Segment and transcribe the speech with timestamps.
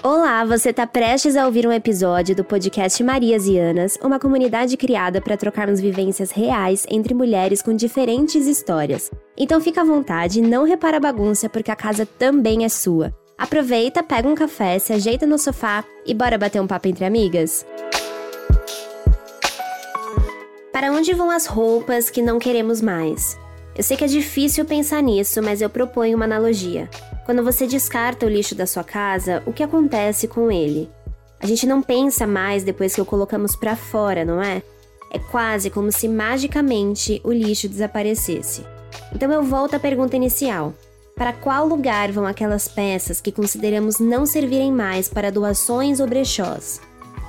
[0.00, 4.76] Olá, você está prestes a ouvir um episódio do podcast Marias e Anas, uma comunidade
[4.76, 9.10] criada para trocarmos vivências reais entre mulheres com diferentes histórias.
[9.36, 13.12] Então fica à vontade, não repara a bagunça porque a casa também é sua.
[13.36, 17.66] Aproveita, pega um café, se ajeita no sofá e bora bater um papo entre amigas?
[20.72, 23.36] Para onde vão as roupas que não queremos mais?
[23.78, 26.90] Eu sei que é difícil pensar nisso, mas eu proponho uma analogia.
[27.24, 30.90] Quando você descarta o lixo da sua casa, o que acontece com ele?
[31.38, 34.64] A gente não pensa mais depois que o colocamos para fora, não é?
[35.12, 38.66] É quase como se magicamente o lixo desaparecesse.
[39.14, 40.74] Então eu volto à pergunta inicial.
[41.14, 46.80] Para qual lugar vão aquelas peças que consideramos não servirem mais para doações ou brechós?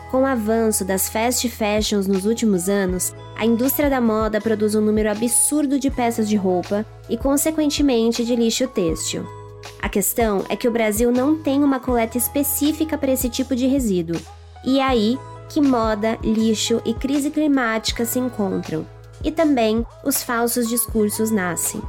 [0.09, 4.81] Com o avanço das fast fashions nos últimos anos, a indústria da moda produz um
[4.81, 9.25] número absurdo de peças de roupa e, consequentemente, de lixo têxtil.
[9.81, 13.66] A questão é que o Brasil não tem uma coleta específica para esse tipo de
[13.66, 14.20] resíduo.
[14.66, 18.86] E é aí que moda, lixo e crise climática se encontram.
[19.23, 21.81] E também os falsos discursos nascem.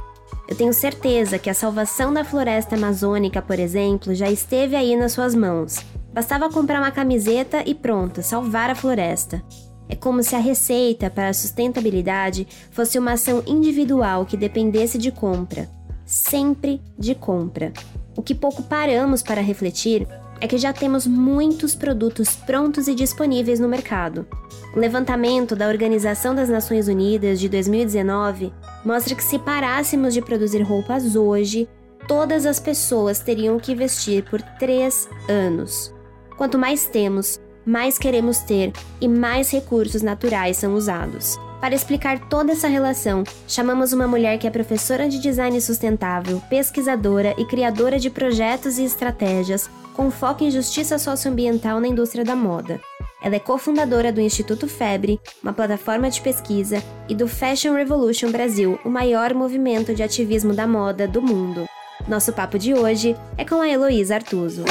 [0.47, 5.11] Eu tenho certeza que a salvação da floresta amazônica, por exemplo, já esteve aí nas
[5.11, 5.83] suas mãos.
[6.13, 9.43] Bastava comprar uma camiseta e pronto, salvar a floresta.
[9.91, 15.11] É como se a receita para a sustentabilidade fosse uma ação individual que dependesse de
[15.11, 15.69] compra
[16.11, 17.71] sempre de compra.
[18.17, 20.05] O que pouco paramos para refletir
[20.41, 24.27] é que já temos muitos produtos prontos e disponíveis no mercado.
[24.75, 28.51] O levantamento da Organização das Nações Unidas de 2019
[28.83, 31.69] mostra que se parássemos de produzir roupas hoje,
[32.07, 35.93] todas as pessoas teriam que vestir por três anos.
[36.35, 41.37] Quanto mais temos, mais queremos ter e mais recursos naturais são usados.
[41.59, 47.35] Para explicar toda essa relação, chamamos uma mulher que é professora de design sustentável, pesquisadora
[47.37, 52.81] e criadora de projetos e estratégias com foco em justiça socioambiental na indústria da moda.
[53.21, 58.79] Ela é cofundadora do Instituto Febre, uma plataforma de pesquisa, e do Fashion Revolution Brasil,
[58.83, 61.65] o maior movimento de ativismo da moda do mundo.
[62.07, 64.63] Nosso papo de hoje é com a Heloísa Artuso.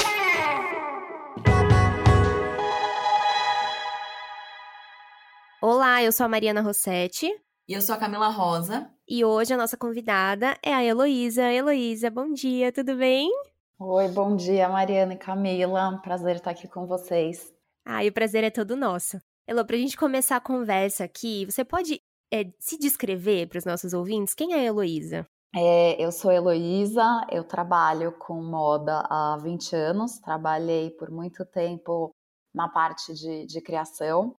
[6.01, 7.27] Olá, eu sou a Mariana Rossetti.
[7.69, 8.91] E eu sou a Camila Rosa.
[9.07, 11.53] E hoje a nossa convidada é a Heloísa.
[11.53, 13.31] Heloísa, bom dia, tudo bem?
[13.79, 16.01] Oi, bom dia, Mariana e Camila.
[16.03, 17.53] Prazer estar aqui com vocês.
[17.85, 19.21] Ah, e o prazer é todo nosso.
[19.47, 22.01] Elo, pra gente começar a conversa aqui, você pode
[22.33, 24.33] é, se descrever para os nossos ouvintes?
[24.33, 25.27] Quem é a Heloísa?
[25.55, 32.11] É, eu sou Heloísa, eu trabalho com moda há 20 anos, trabalhei por muito tempo
[32.55, 34.35] na parte de, de criação,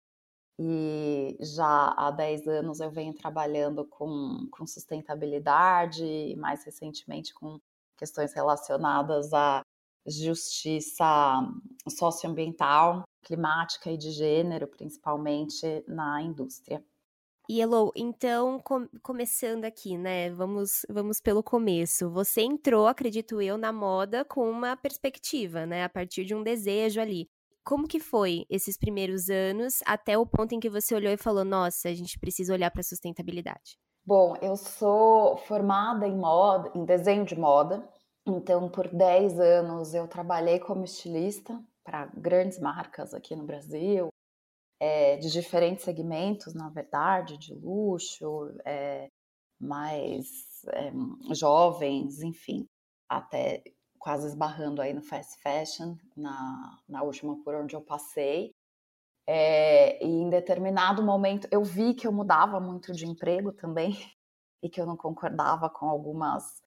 [0.63, 7.59] e já há 10 anos eu venho trabalhando com, com sustentabilidade e mais recentemente com
[7.97, 9.63] questões relacionadas à
[10.05, 11.03] justiça
[11.89, 16.83] socioambiental, climática e de gênero, principalmente na indústria.
[17.49, 20.29] E Elo, então, com, começando aqui, né?
[20.29, 22.07] Vamos, vamos pelo começo.
[22.11, 25.83] Você entrou, acredito eu, na moda com uma perspectiva, né?
[25.83, 27.27] A partir de um desejo ali.
[27.63, 31.45] Como que foi esses primeiros anos até o ponto em que você olhou e falou:
[31.45, 33.77] "Nossa, a gente precisa olhar para sustentabilidade"?
[34.03, 37.87] Bom, eu sou formada em moda, em desenho de moda.
[38.25, 44.09] Então, por 10 anos eu trabalhei como estilista para grandes marcas aqui no Brasil,
[44.79, 49.07] é, de diferentes segmentos, na verdade, de luxo, é,
[49.59, 50.91] mais é,
[51.33, 52.67] jovens, enfim,
[53.07, 53.63] até
[54.01, 58.51] quase esbarrando aí no fast fashion, na, na última por onde eu passei.
[59.27, 63.91] É, e em determinado momento eu vi que eu mudava muito de emprego também
[64.61, 66.63] e que eu não concordava com algumas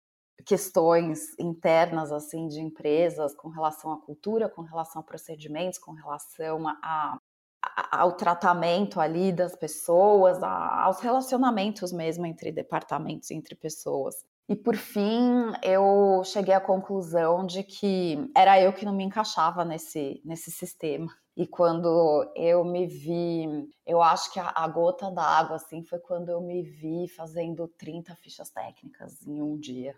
[0.47, 6.69] questões internas assim de empresas com relação à cultura, com relação a procedimentos, com relação
[6.69, 14.25] a, a, ao tratamento ali das pessoas, a, aos relacionamentos mesmo entre departamentos, entre pessoas.
[14.47, 19.65] E por fim, eu cheguei à conclusão de que era eu que não me encaixava
[19.65, 21.11] nesse, nesse sistema.
[21.35, 23.47] E quando eu me vi,
[23.87, 28.15] eu acho que a, a gota d'água assim foi quando eu me vi fazendo 30
[28.17, 29.97] fichas técnicas em um dia.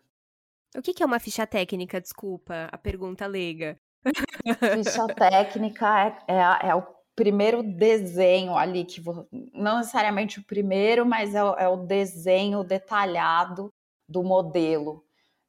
[0.77, 2.01] O que, que é uma ficha técnica?
[2.01, 3.79] Desculpa, a pergunta leiga.
[4.05, 9.03] Ficha técnica é, é, é o primeiro desenho ali que
[9.53, 13.73] não necessariamente o primeiro, mas é, é o desenho detalhado
[14.09, 15.05] do modelo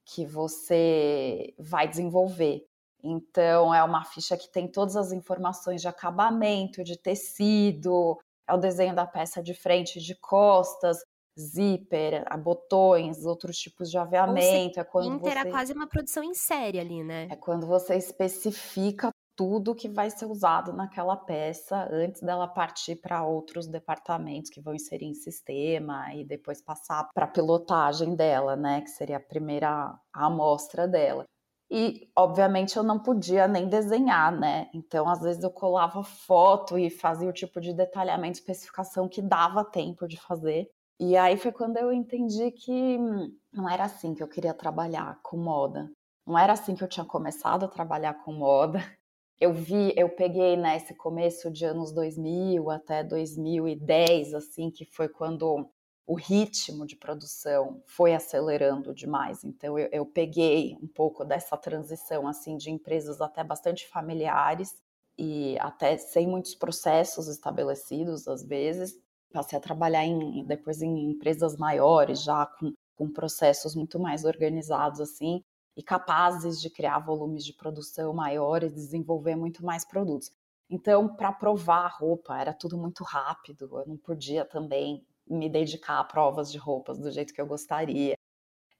[0.06, 2.66] que você vai desenvolver.
[3.04, 8.18] Então, é uma ficha que tem todas as informações de acabamento, de tecido,
[8.48, 10.98] é o desenho da peça de frente e de costas,
[11.40, 14.80] zíper, botões, outros tipos de aviamento.
[14.80, 15.48] é quando Inter você...
[15.48, 17.28] é quase uma produção em série ali, né?
[17.30, 23.24] É quando você especifica tudo que vai ser usado naquela peça antes dela partir para
[23.24, 28.82] outros departamentos que vão inserir em sistema e depois passar para a pilotagem dela, né,
[28.82, 31.24] que seria a primeira amostra dela.
[31.70, 34.70] E, obviamente, eu não podia nem desenhar, né?
[34.74, 39.66] Então, às vezes, eu colava foto e fazia o tipo de detalhamento, especificação que dava
[39.66, 40.70] tempo de fazer.
[40.98, 42.98] E aí foi quando eu entendi que
[43.54, 45.92] não era assim que eu queria trabalhar com moda.
[46.26, 48.80] Não era assim que eu tinha começado a trabalhar com moda.
[49.40, 55.08] Eu vi, eu peguei nesse né, começo de anos 2000 até 2010, assim, que foi
[55.08, 55.70] quando
[56.08, 59.44] o ritmo de produção foi acelerando demais.
[59.44, 64.74] Então eu, eu, peguei um pouco dessa transição assim de empresas até bastante familiares
[65.18, 68.96] e até sem muitos processos estabelecidos às vezes
[69.32, 75.02] passei a trabalhar em, depois em empresas maiores, já com, com processos muito mais organizados
[75.02, 75.44] assim,
[75.78, 80.32] e capazes de criar volumes de produção maiores, desenvolver muito mais produtos.
[80.68, 86.00] Então, para provar a roupa, era tudo muito rápido, eu não podia também me dedicar
[86.00, 88.16] a provas de roupas do jeito que eu gostaria.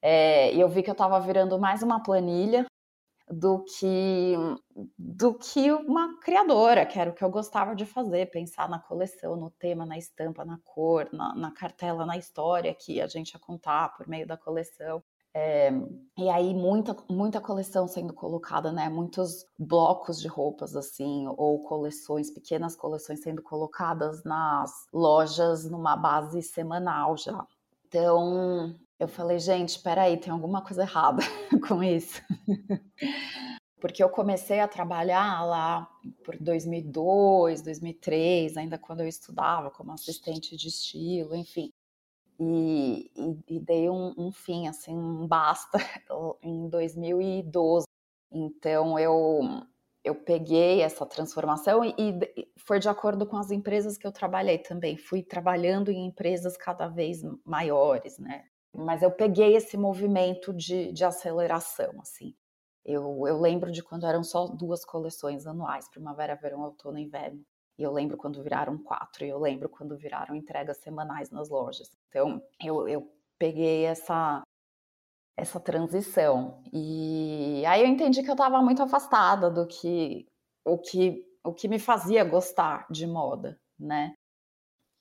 [0.02, 2.66] É, e eu vi que eu estava virando mais uma planilha
[3.30, 4.34] do que
[4.98, 9.36] do que uma criadora, que era o que eu gostava de fazer, pensar na coleção,
[9.36, 13.40] no tema, na estampa, na cor, na, na cartela, na história que a gente ia
[13.40, 15.04] contar por meio da coleção.
[15.40, 15.70] É,
[16.18, 18.90] e aí muita, muita coleção sendo colocada, né?
[18.90, 26.42] Muitos blocos de roupas assim, ou coleções, pequenas coleções sendo colocadas nas lojas numa base
[26.42, 27.46] semanal já.
[27.86, 31.22] Então, eu falei, gente, peraí, tem alguma coisa errada
[31.68, 32.20] com isso.
[33.80, 35.88] Porque eu comecei a trabalhar lá
[36.26, 41.72] por 2002, 2003, ainda quando eu estudava como assistente de estilo, enfim.
[42.40, 45.78] E, e, e dei um, um, fim, assim, um basta
[46.44, 47.86] em 2012.
[48.32, 49.40] Então eu,
[50.04, 54.60] eu peguei essa transformação e, e foi de acordo com as empresas que eu trabalhei
[54.60, 54.98] também.
[54.98, 58.46] Fui trabalhando em empresas cada vez maiores, né?
[58.78, 62.36] mas eu peguei esse movimento de, de aceleração, assim.
[62.86, 67.44] Eu, eu lembro de quando eram só duas coleções anuais, primavera, verão, outono e inverno.
[67.78, 71.92] E eu lembro quando viraram quatro, e eu lembro quando viraram entregas semanais nas lojas.
[72.10, 74.42] Então, eu, eu peguei essa,
[75.38, 76.64] essa transição.
[76.74, 80.26] E aí eu entendi que eu estava muito afastada do que
[80.66, 84.14] o que o que me fazia gostar de moda, né?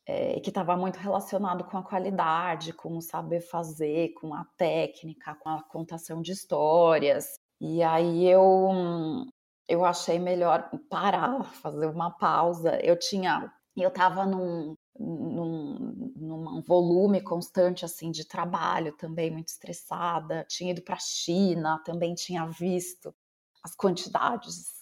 [0.07, 5.35] é, que estava muito relacionado com a qualidade, com o saber fazer, com a técnica,
[5.35, 7.27] com a contação de histórias.
[7.61, 9.27] E aí eu
[9.69, 12.79] eu achei melhor parar, fazer uma pausa.
[12.83, 20.45] Eu tinha, eu estava num, num, num volume constante assim de trabalho, também muito estressada.
[20.49, 23.15] Tinha ido para a China, também tinha visto
[23.63, 24.77] as quantidades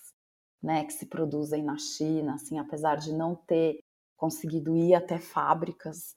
[0.63, 3.79] né, que se produzem na China, assim, apesar de não ter
[4.17, 6.15] conseguido ir até fábricas,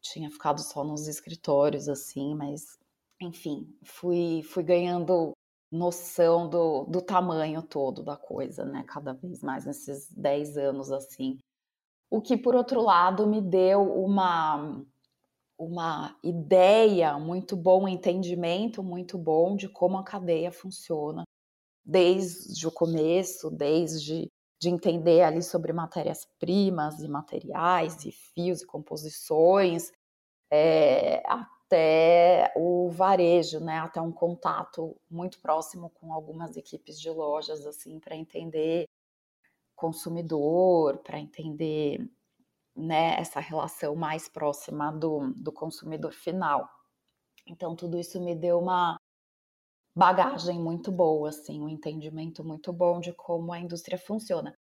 [0.00, 2.78] tinha ficado só nos escritórios, assim, mas
[3.20, 5.32] enfim, fui, fui ganhando
[5.70, 8.84] noção do, do tamanho todo da coisa, né?
[8.88, 11.38] Cada vez mais nesses 10 anos, assim.
[12.10, 14.84] O que, por outro lado, me deu uma,
[15.58, 21.22] uma ideia muito bom, um entendimento muito bom de como a cadeia funciona,
[21.84, 24.28] desde o começo, desde
[24.60, 29.90] de entender ali sobre matérias-primas e materiais e fios e composições,
[30.50, 31.22] é,
[31.70, 38.00] até o varejo, né, até um contato muito próximo com algumas equipes de lojas, assim,
[38.00, 38.88] para entender
[39.76, 42.10] consumidor, para entender
[42.76, 46.68] né, essa relação mais próxima do, do consumidor final.
[47.46, 48.98] Então, tudo isso me deu uma,
[49.94, 54.56] bagagem muito boa, assim, um entendimento muito bom de como a indústria funciona.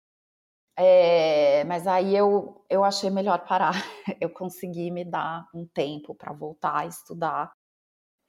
[0.78, 3.74] É, mas aí eu, eu achei melhor parar.
[4.20, 7.54] Eu consegui me dar um tempo para voltar a estudar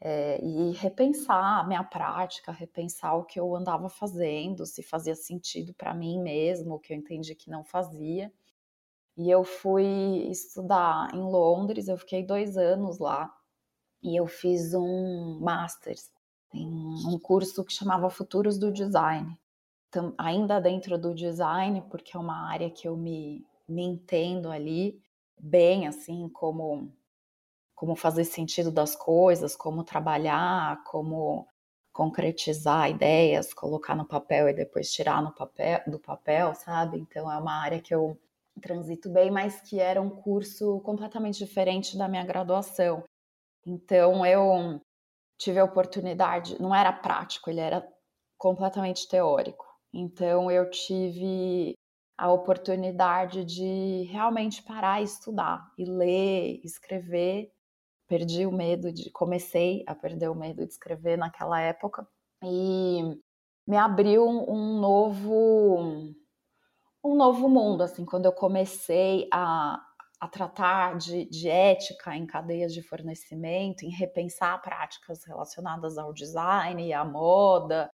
[0.00, 5.74] é, e repensar a minha prática, repensar o que eu andava fazendo, se fazia sentido
[5.74, 8.32] para mim mesmo, o que eu entendi que não fazia.
[9.16, 13.32] E eu fui estudar em Londres, eu fiquei dois anos lá
[14.02, 16.10] e eu fiz um Masters
[16.54, 19.38] um curso que chamava Futuros do Design.
[20.18, 25.00] Ainda dentro do design, porque é uma área que eu me, me entendo ali
[25.38, 26.92] bem, assim, como,
[27.74, 31.46] como fazer sentido das coisas, como trabalhar, como
[31.92, 36.98] concretizar ideias, colocar no papel e depois tirar no papel, do papel, sabe?
[36.98, 38.18] Então é uma área que eu
[38.60, 43.02] transito bem, mas que era um curso completamente diferente da minha graduação.
[43.66, 44.78] Então eu
[45.38, 47.86] tive a oportunidade, não era prático, ele era
[48.38, 49.65] completamente teórico.
[49.98, 51.74] Então eu tive
[52.18, 57.50] a oportunidade de realmente parar e estudar, e ler, escrever.
[58.06, 59.10] Perdi o medo de.
[59.10, 62.06] Comecei a perder o medo de escrever naquela época.
[62.44, 63.00] E
[63.66, 66.14] me abriu um novo.
[67.02, 69.80] Um novo mundo, assim, quando eu comecei a,
[70.20, 76.84] a tratar de, de ética em cadeias de fornecimento, em repensar práticas relacionadas ao design
[76.84, 77.88] e à moda,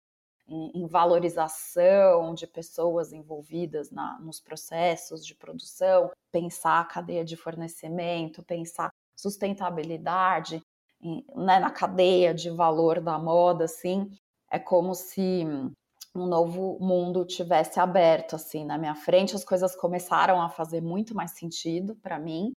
[0.50, 7.36] em, em valorização de pessoas envolvidas na, nos processos de produção, pensar a cadeia de
[7.36, 10.62] fornecimento, pensar sustentabilidade
[11.02, 14.10] em, né, na cadeia de valor da moda, assim,
[14.52, 15.46] é como se
[16.16, 21.16] um novo mundo tivesse aberto assim na minha frente, as coisas começaram a fazer muito
[21.16, 22.52] mais sentido para mim.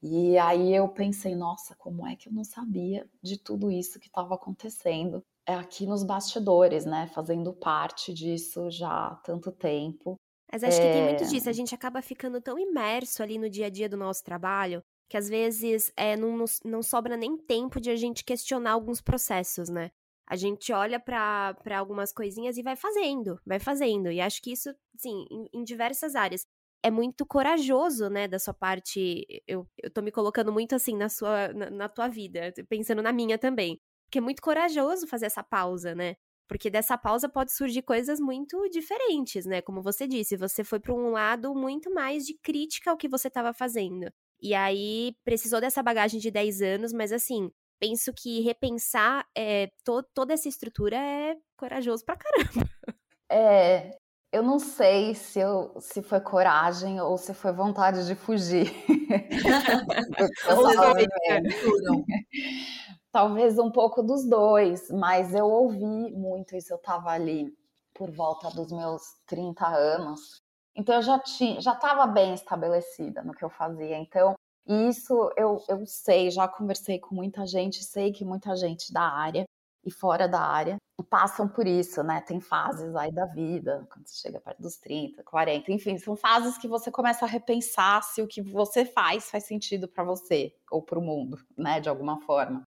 [0.00, 4.06] E aí eu pensei, nossa, como é que eu não sabia de tudo isso que
[4.06, 5.22] estava acontecendo
[5.54, 7.08] aqui nos bastidores, né?
[7.14, 10.16] Fazendo parte disso já há tanto tempo.
[10.50, 10.86] Mas acho é...
[10.86, 11.26] que tem muito é.
[11.26, 11.48] disso.
[11.48, 15.16] A gente acaba ficando tão imerso ali no dia a dia do nosso trabalho que
[15.16, 19.90] às vezes é, não, não sobra nem tempo de a gente questionar alguns processos, né?
[20.28, 24.10] A gente olha para algumas coisinhas e vai fazendo, vai fazendo.
[24.10, 26.42] E acho que isso, sim, em, em diversas áreas
[26.82, 29.26] é muito corajoso, né, da sua parte.
[29.46, 33.12] Eu, eu tô me colocando muito assim na sua na, na, tua vida, pensando na
[33.12, 33.80] minha também.
[34.08, 36.16] Porque é muito corajoso fazer essa pausa, né?
[36.48, 39.60] Porque dessa pausa pode surgir coisas muito diferentes, né?
[39.60, 43.28] Como você disse, você foi para um lado muito mais de crítica ao que você
[43.28, 44.10] estava fazendo.
[44.40, 50.02] E aí precisou dessa bagagem de 10 anos, mas assim, penso que repensar é, to
[50.14, 52.68] toda essa estrutura é corajoso pra caramba.
[53.30, 53.90] É,
[54.32, 58.72] eu não sei se, eu, se foi coragem ou se foi vontade de fugir.
[63.18, 66.72] Talvez um pouco dos dois, mas eu ouvi muito isso.
[66.72, 67.52] Eu estava ali
[67.92, 70.40] por volta dos meus 30 anos,
[70.76, 73.98] então eu já tinha, já estava bem estabelecida no que eu fazia.
[73.98, 79.02] Então isso eu, eu sei, já conversei com muita gente, sei que muita gente da
[79.02, 79.42] área
[79.84, 80.76] e fora da área
[81.10, 82.20] passam por isso, né?
[82.20, 86.56] Tem fases aí da vida, quando você chega perto dos 30, 40, enfim, são fases
[86.56, 90.80] que você começa a repensar se o que você faz faz sentido para você ou
[90.80, 91.80] para o mundo, né?
[91.80, 92.62] De alguma forma.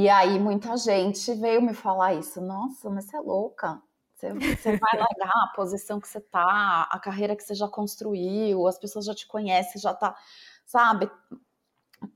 [0.00, 2.40] E aí muita gente veio me falar isso.
[2.40, 3.82] Nossa, mas você é louca.
[4.14, 8.68] Você, você vai largar a posição que você tá, a carreira que você já construiu,
[8.68, 10.16] as pessoas já te conhecem, já tá,
[10.64, 11.10] sabe,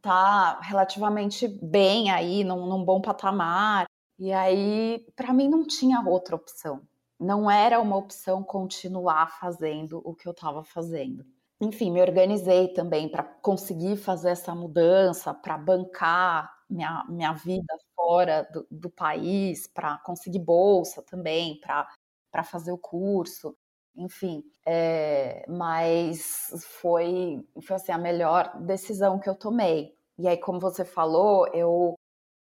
[0.00, 3.86] tá relativamente bem aí, num, num bom patamar.
[4.16, 6.82] E aí, para mim, não tinha outra opção.
[7.18, 11.26] Não era uma opção continuar fazendo o que eu estava fazendo.
[11.60, 18.48] Enfim, me organizei também para conseguir fazer essa mudança, para bancar minha, minha vida fora
[18.52, 23.56] do, do país, para conseguir bolsa também, para fazer o curso,
[23.96, 24.42] enfim.
[24.66, 26.50] É, mas
[26.80, 29.94] foi, foi assim, a melhor decisão que eu tomei.
[30.18, 31.94] E aí, como você falou, eu,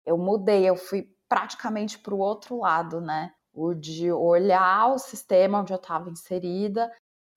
[0.07, 3.33] eu mudei, eu fui praticamente para o outro lado, né?
[3.53, 6.91] O de olhar o sistema onde eu estava inserida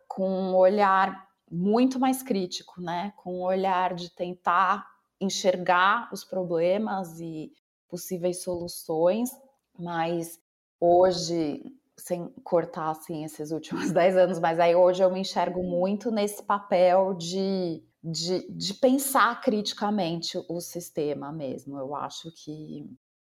[0.08, 3.14] com um olhar muito mais crítico, né?
[3.18, 4.88] Com um olhar de tentar
[5.22, 7.52] enxergar os problemas e
[7.88, 9.30] possíveis soluções,
[9.78, 10.40] mas
[10.80, 11.62] hoje,
[11.98, 16.42] sem cortar assim esses últimos dez anos, mas aí hoje eu me enxergo muito nesse
[16.42, 21.78] papel de, de, de pensar criticamente o sistema mesmo.
[21.78, 22.90] Eu acho que,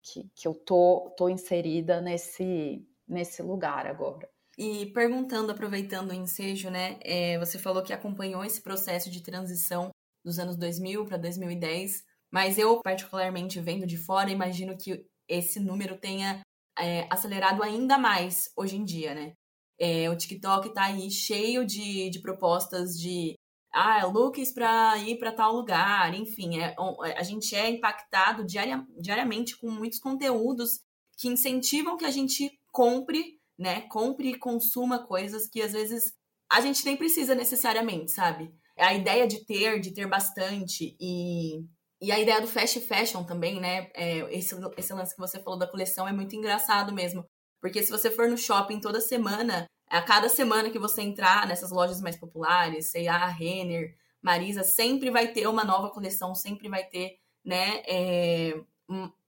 [0.01, 4.29] que, que eu tô, tô inserida nesse, nesse lugar agora.
[4.55, 6.99] E perguntando, aproveitando o ensejo, né?
[7.01, 9.89] É, você falou que acompanhou esse processo de transição
[10.23, 15.97] dos anos 2000 para 2010, mas eu, particularmente vendo de fora, imagino que esse número
[15.97, 16.41] tenha
[16.77, 19.33] é, acelerado ainda mais hoje em dia, né?
[19.79, 23.35] É, o TikTok está aí cheio de, de propostas de
[23.71, 26.75] ah, looks para ir para tal lugar, enfim, é,
[27.05, 30.79] é, a gente é impactado diaria, diariamente com muitos conteúdos
[31.17, 33.81] que incentivam que a gente compre, né?
[33.81, 36.13] Compre e consuma coisas que às vezes
[36.51, 38.53] a gente nem precisa necessariamente, sabe?
[38.77, 41.63] A ideia de ter, de ter bastante e,
[42.01, 43.89] e a ideia do fast fashion também, né?
[43.93, 47.25] É, esse, esse lance que você falou da coleção é muito engraçado mesmo.
[47.61, 51.71] Porque se você for no shopping toda semana, a cada semana que você entrar nessas
[51.71, 57.17] lojas mais populares, C&A, Renner, Marisa, sempre vai ter uma nova coleção, sempre vai ter,
[57.45, 58.53] né, é,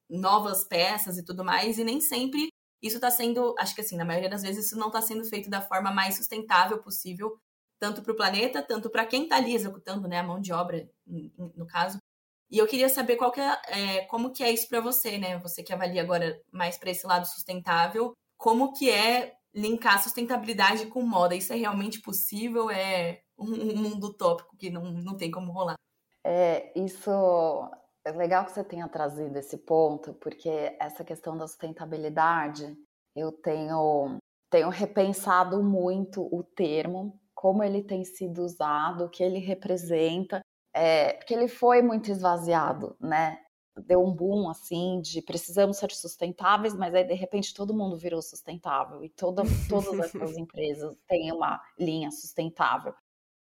[0.09, 2.49] novas peças e tudo mais, e nem sempre
[2.81, 5.49] isso está sendo, acho que assim, na maioria das vezes isso não está sendo feito
[5.49, 7.37] da forma mais sustentável possível
[7.85, 10.89] tanto para o planeta, tanto para quem está ali executando, né, a mão de obra,
[11.05, 11.99] no caso.
[12.49, 15.37] E eu queria saber qual que é, é como que é isso para você, né?
[15.39, 21.01] Você que avalia agora mais para esse lado sustentável, como que é linkar sustentabilidade com
[21.01, 21.35] moda.
[21.35, 22.71] Isso é realmente possível?
[22.71, 25.75] É um mundo utópico que não, não tem como rolar?
[26.23, 27.11] É, isso
[28.03, 32.75] é legal que você tenha trazido esse ponto, porque essa questão da sustentabilidade,
[33.15, 34.17] eu tenho,
[34.49, 40.41] tenho repensado muito o termo, como ele tem sido usado, o que ele representa,
[40.73, 43.37] é, porque ele foi muito esvaziado, né?
[43.85, 48.19] Deu um boom assim de precisamos ser sustentáveis, mas aí de repente todo mundo virou
[48.19, 52.95] sustentável e toda, todas essas empresas têm uma linha sustentável.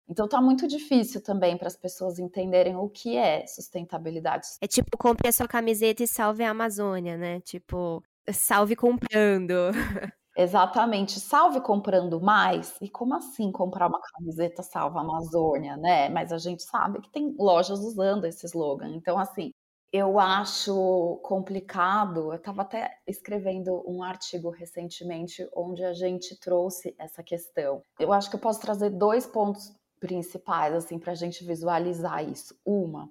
[0.09, 4.47] Então tá muito difícil também para as pessoas entenderem o que é sustentabilidade.
[4.59, 7.41] É tipo, compre a sua camiseta e salve a Amazônia, né?
[7.41, 9.53] Tipo, salve comprando.
[10.35, 12.75] Exatamente, salve comprando mais.
[12.81, 16.09] E como assim comprar uma camiseta salva Amazônia, né?
[16.09, 18.89] Mas a gente sabe que tem lojas usando esse slogan.
[18.95, 19.51] Então, assim,
[19.91, 22.31] eu acho complicado.
[22.31, 27.83] Eu estava até escrevendo um artigo recentemente onde a gente trouxe essa questão.
[27.99, 32.55] Eu acho que eu posso trazer dois pontos principais, assim, para a gente visualizar isso.
[32.65, 33.07] Uma,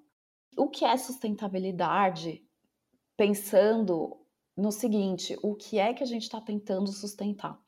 [0.56, 2.42] o que é sustentabilidade?
[3.16, 4.21] Pensando
[4.56, 7.58] no seguinte: o que é que a gente está tentando sustentar?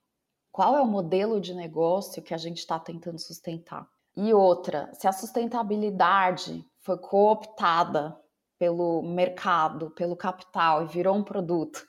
[0.53, 3.89] Qual é o modelo de negócio que a gente está tentando sustentar?
[4.17, 8.17] E outra, se a sustentabilidade foi cooptada
[8.59, 11.85] pelo mercado, pelo capital e virou um produto,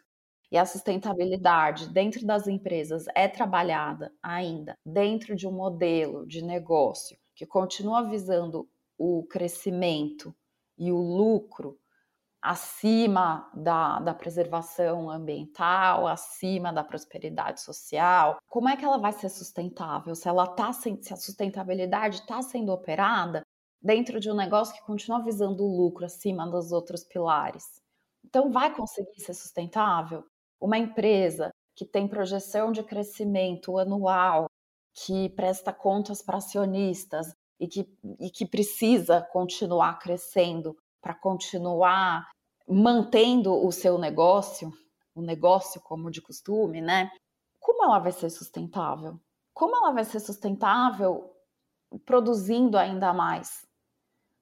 [0.51, 7.17] e a sustentabilidade dentro das empresas é trabalhada ainda dentro de um modelo de negócio
[7.35, 10.33] que continua visando o crescimento
[10.77, 11.77] e o lucro
[12.45, 19.29] acima da, da preservação ambiental, acima da prosperidade social, como é que ela vai ser
[19.29, 20.13] sustentável?
[20.13, 23.41] Se ela tá se a sustentabilidade está sendo operada
[23.81, 27.81] dentro de um negócio que continua visando o lucro acima dos outros pilares.
[28.23, 30.23] Então, vai conseguir ser sustentável?
[30.59, 34.47] Uma empresa que tem projeção de crescimento anual
[34.93, 37.87] que presta contas para acionistas e que,
[38.19, 42.27] e que precisa continuar crescendo para continuar
[42.67, 44.73] mantendo o seu negócio,
[45.13, 47.11] o negócio como de costume, né?
[47.59, 49.19] Como ela vai ser sustentável?
[49.53, 51.31] Como ela vai ser sustentável
[52.05, 53.65] produzindo ainda mais?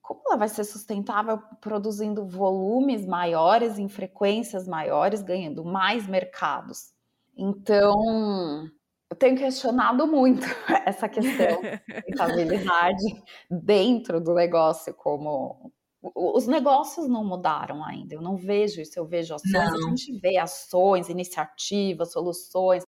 [0.02, 6.94] Como ela vai ser sustentável produzindo volumes maiores, em frequências maiores, ganhando mais mercados?
[7.38, 8.70] Então,
[9.10, 10.46] eu tenho questionado muito
[10.86, 15.72] essa questão de rentabilidade dentro do negócio como
[16.16, 18.16] os negócios não mudaram ainda.
[18.16, 19.88] Eu não vejo isso, eu vejo ações, não.
[19.88, 22.84] a gente vê ações, iniciativas, soluções.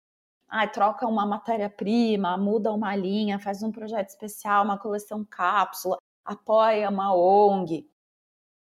[0.49, 6.91] Ai, troca uma matéria-prima, muda uma linha, faz um projeto especial, uma coleção cápsula, apoia
[6.91, 7.89] uma ONG.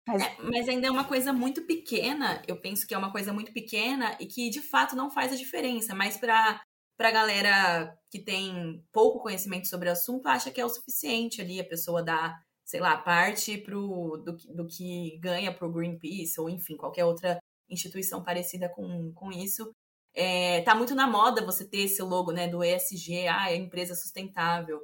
[0.07, 0.23] Mas...
[0.23, 3.53] É, mas ainda é uma coisa muito pequena, eu penso que é uma coisa muito
[3.53, 6.59] pequena e que de fato não faz a diferença, mas para
[6.97, 11.57] para galera que tem pouco conhecimento sobre o assunto, acha que é o suficiente ali
[11.57, 16.47] a pessoa dar, sei lá, parte pro, do, do que ganha para o Greenpeace, ou
[16.47, 19.71] enfim, qualquer outra instituição parecida com, com isso.
[20.13, 23.95] É, tá muito na moda você ter esse logo, né, do ESG, ah, é empresa
[23.95, 24.83] sustentável.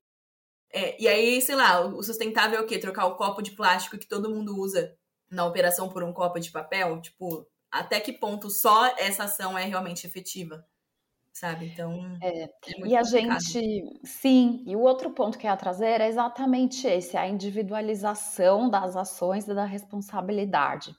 [0.73, 2.79] É, e aí, sei lá, o sustentável é o quê?
[2.79, 4.97] Trocar o copo de plástico que todo mundo usa
[5.29, 6.99] na operação por um copo de papel?
[7.01, 10.65] Tipo, até que ponto só essa ação é realmente efetiva?
[11.35, 11.67] Sabe?
[11.67, 12.17] Então.
[12.21, 12.43] É.
[12.43, 12.49] é
[12.85, 17.17] e a gente, sim, e o outro ponto que eu ia trazer é exatamente esse:
[17.17, 20.95] a individualização das ações e da responsabilidade.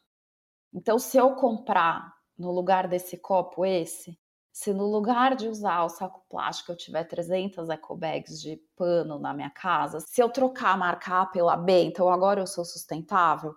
[0.72, 4.18] Então, se eu comprar no lugar desse copo esse,
[4.53, 9.33] se no lugar de usar o saco plástico eu tiver 300 ecobags de pano na
[9.33, 13.55] minha casa, se eu trocar a marca A pela B, então agora eu sou sustentável.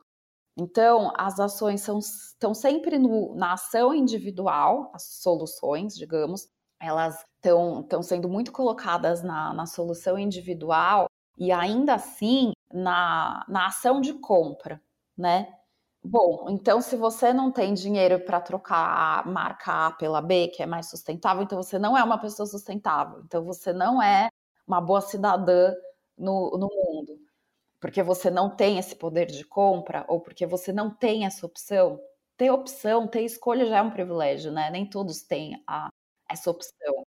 [0.57, 8.01] Então, as ações são, estão sempre no, na ação individual, as soluções, digamos, elas estão
[8.01, 14.81] sendo muito colocadas na, na solução individual e ainda assim na, na ação de compra,
[15.17, 15.53] né?
[16.03, 20.63] Bom, então se você não tem dinheiro para trocar a marca A pela B, que
[20.63, 23.21] é mais sustentável, então você não é uma pessoa sustentável.
[23.25, 24.29] Então você não é
[24.65, 25.73] uma boa cidadã
[26.17, 27.19] no, no mundo.
[27.81, 31.99] Porque você não tem esse poder de compra ou porque você não tem essa opção.
[32.37, 34.69] Ter opção, ter escolha já é um privilégio, né?
[34.69, 35.89] Nem todos têm a,
[36.29, 37.05] essa opção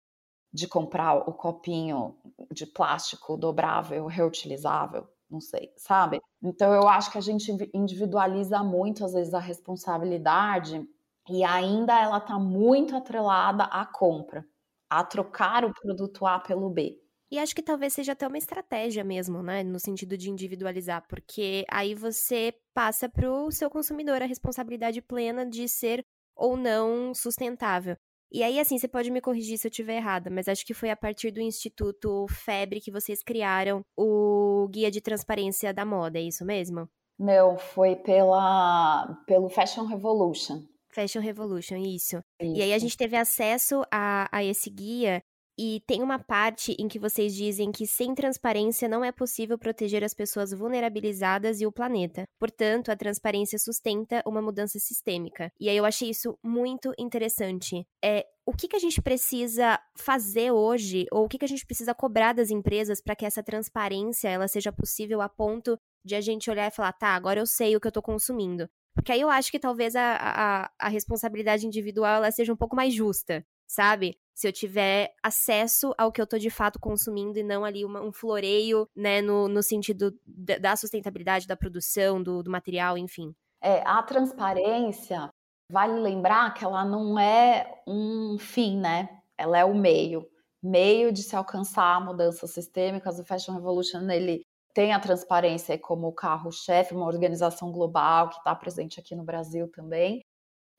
[0.53, 2.17] de comprar o copinho
[2.53, 6.21] de plástico dobrável, reutilizável, não sei, sabe?
[6.43, 10.87] Então eu acho que a gente individualiza muito às vezes a responsabilidade
[11.29, 14.47] e ainda ela está muito atrelada à compra,
[14.89, 17.01] a trocar o produto A pelo B.
[17.31, 19.63] E acho que talvez seja até uma estratégia mesmo, né?
[19.65, 25.45] No sentido de individualizar, porque aí você passa para o seu consumidor a responsabilidade plena
[25.45, 26.05] de ser
[26.37, 27.97] ou não sustentável.
[28.33, 30.91] E aí, assim, você pode me corrigir se eu estiver errada, mas acho que foi
[30.91, 36.23] a partir do Instituto Febre que vocês criaram o Guia de Transparência da Moda, é
[36.23, 36.89] isso mesmo?
[37.19, 40.63] Não, foi pela, pelo Fashion Revolution.
[40.91, 42.23] Fashion Revolution, isso.
[42.41, 42.57] isso.
[42.57, 45.23] E aí a gente teve acesso a, a esse guia
[45.59, 50.05] e tem uma parte em que vocês dizem que sem transparência não é possível proteger
[50.05, 52.25] as pessoas vulnerabilizadas e o planeta.
[52.39, 55.51] Portanto, a transparência sustenta uma mudança sistêmica.
[55.59, 57.87] E aí eu achei isso muito interessante.
[58.05, 61.67] É, o que, que a gente precisa fazer hoje, ou o que, que a gente
[61.67, 66.21] precisa cobrar das empresas para que essa transparência ela seja possível a ponto de a
[66.21, 68.69] gente olhar e falar, tá, agora eu sei o que eu estou consumindo.
[68.95, 72.77] Porque aí eu acho que talvez a, a, a responsabilidade individual ela seja um pouco
[72.77, 74.19] mais justa, sabe?
[74.37, 78.03] se eu tiver acesso ao que eu tô de fato consumindo e não ali uma,
[78.03, 83.35] um floreio, né, no, no sentido da sustentabilidade da produção, do, do material, enfim.
[83.63, 85.31] É, a transparência,
[85.73, 89.09] vale lembrar que ela não é um fim, né?
[89.39, 90.29] Ela é o meio.
[90.63, 93.19] Meio de se alcançar mudanças sistêmicas.
[93.19, 94.43] O Fashion Revolution, ele
[94.75, 100.23] tem a transparência como carro-chefe, uma organização global que está presente aqui no Brasil também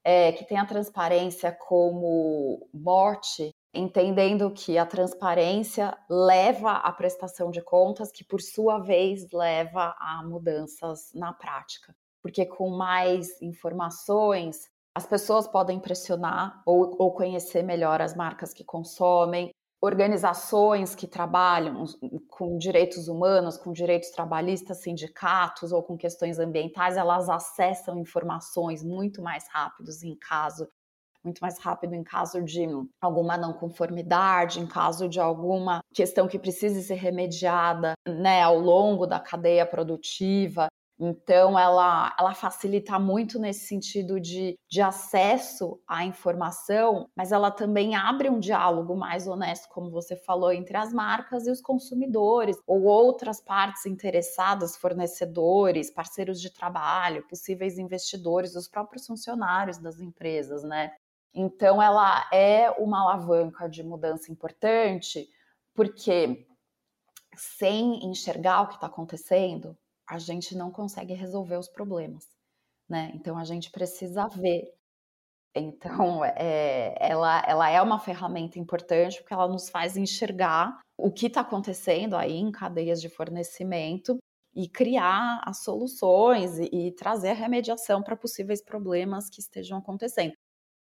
[0.09, 7.61] é, que tem a transparência como morte, entendendo que a transparência leva à prestação de
[7.61, 11.93] contas, que por sua vez leva a mudanças na prática.
[12.21, 18.63] Porque com mais informações, as pessoas podem pressionar ou, ou conhecer melhor as marcas que
[18.63, 21.85] consomem, organizações que trabalham
[22.29, 29.21] com direitos humanos, com direitos trabalhistas, sindicatos ou com questões ambientais, elas acessam informações muito
[29.21, 30.67] mais rápidos em caso
[31.23, 32.65] muito mais rápido em caso de
[33.01, 39.05] alguma não conformidade, em caso de alguma questão que precise ser remediada, né, ao longo
[39.05, 40.67] da cadeia produtiva.
[40.99, 47.95] Então, ela, ela facilita muito nesse sentido de, de acesso à informação, mas ela também
[47.95, 52.83] abre um diálogo mais honesto, como você falou, entre as marcas e os consumidores, ou
[52.85, 60.93] outras partes interessadas, fornecedores, parceiros de trabalho, possíveis investidores, os próprios funcionários das empresas, né?
[61.31, 65.29] Então, ela é uma alavanca de mudança importante,
[65.75, 66.47] porque
[67.35, 72.25] sem enxergar o que está acontecendo, a gente não consegue resolver os problemas,
[72.89, 73.11] né?
[73.15, 74.73] Então a gente precisa ver.
[75.55, 81.27] Então, é, ela, ela é uma ferramenta importante porque ela nos faz enxergar o que
[81.27, 84.17] está acontecendo aí em cadeias de fornecimento
[84.55, 90.33] e criar as soluções e, e trazer a remediação para possíveis problemas que estejam acontecendo.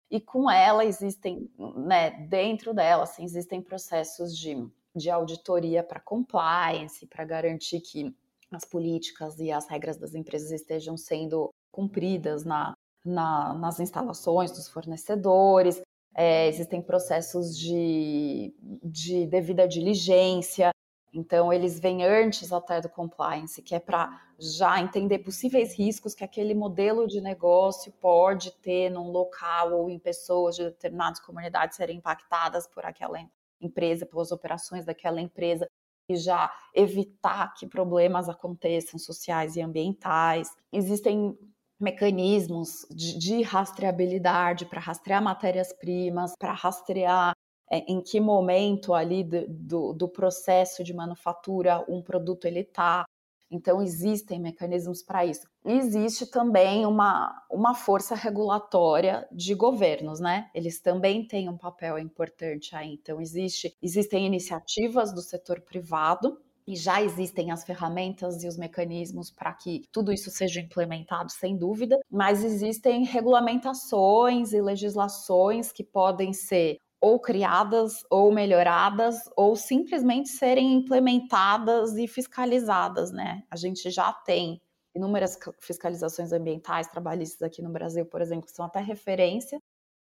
[0.09, 4.57] E com ela existem, né, dentro dela, assim, existem processos de,
[4.93, 8.13] de auditoria para compliance, para garantir que
[8.51, 12.73] as políticas e as regras das empresas estejam sendo cumpridas na,
[13.05, 15.81] na, nas instalações dos fornecedores.
[16.13, 20.71] É, existem processos de, de devida diligência,
[21.13, 26.23] então eles vêm antes até do compliance, que é para já entender possíveis riscos que
[26.23, 31.97] aquele modelo de negócio pode ter num local ou em pessoas de determinadas comunidades serem
[31.97, 33.17] impactadas por aquela
[33.61, 35.65] empresa, pelas operações daquela empresa
[36.11, 40.49] e já evitar que problemas aconteçam sociais e ambientais.
[40.71, 41.37] Existem
[41.79, 47.35] mecanismos de, de rastreabilidade para rastrear matérias-primas, para rastrear
[47.71, 53.05] é, em que momento ali do, do, do, processo de manufatura um produto ele está.
[53.51, 55.45] Então existem mecanismos para isso.
[55.65, 60.49] Existe também uma, uma força regulatória de governos, né?
[60.55, 62.93] Eles também têm um papel importante aí.
[62.93, 69.29] Então existe, existem iniciativas do setor privado e já existem as ferramentas e os mecanismos
[69.29, 76.31] para que tudo isso seja implementado, sem dúvida, mas existem regulamentações e legislações que podem
[76.33, 83.43] ser ou criadas ou melhoradas ou simplesmente serem implementadas e fiscalizadas, né?
[83.49, 84.61] A gente já tem
[84.93, 89.59] inúmeras fiscalizações ambientais, trabalhistas aqui no Brasil, por exemplo, que são até referência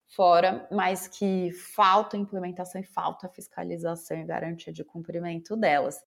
[0.06, 6.00] fora, mas que falta implementação e falta fiscalização e garantia de cumprimento delas.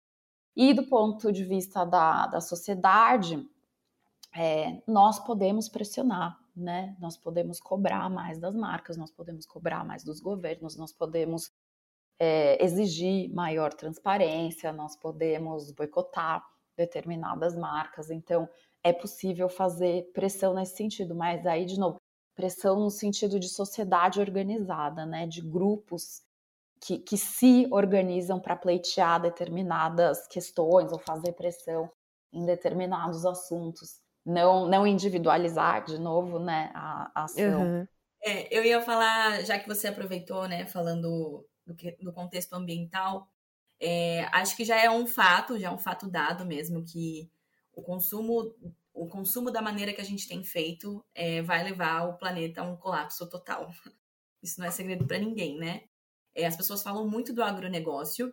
[0.55, 3.43] E do ponto de vista da, da sociedade,
[4.37, 6.97] é, nós podemos pressionar né?
[7.01, 11.51] Nós podemos cobrar mais das marcas, nós podemos cobrar mais dos governos, nós podemos
[12.19, 16.45] é, exigir maior transparência, nós podemos boicotar
[16.77, 18.11] determinadas marcas.
[18.11, 18.49] Então,
[18.83, 22.01] é possível fazer pressão nesse sentido, mas aí, de novo,
[22.35, 25.27] pressão no sentido de sociedade organizada, né?
[25.27, 26.23] De grupos
[26.81, 31.91] que, que se organizam para pleitear determinadas questões ou fazer pressão
[32.33, 37.63] em determinados assuntos não, não individualizar de novo, né, a, a ação.
[37.63, 37.89] Uhum.
[38.23, 43.29] É, eu ia falar, já que você aproveitou, né, falando do, que, do contexto ambiental,
[43.79, 47.31] é, acho que já é um fato, já é um fato dado mesmo, que
[47.73, 48.55] o consumo,
[48.95, 52.65] o consumo da maneira que a gente tem feito é, vai levar o planeta a
[52.65, 53.69] um colapso total.
[54.43, 55.83] Isso não é segredo para ninguém, né?
[56.35, 58.33] É, as pessoas falam muito do agronegócio,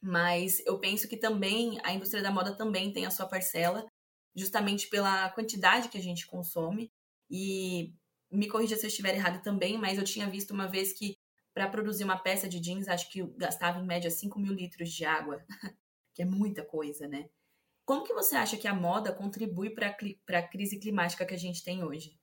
[0.00, 3.86] mas eu penso que também a indústria da moda também tem a sua parcela,
[4.34, 6.92] justamente pela quantidade que a gente consome.
[7.30, 7.94] E
[8.30, 11.16] me corrija se eu estiver errado também, mas eu tinha visto uma vez que
[11.54, 15.04] para produzir uma peça de jeans, acho que gastava em média 5 mil litros de
[15.04, 15.40] água,
[16.12, 17.28] que é muita coisa, né?
[17.86, 19.94] Como que você acha que a moda contribui para
[20.38, 22.18] a crise climática que a gente tem hoje?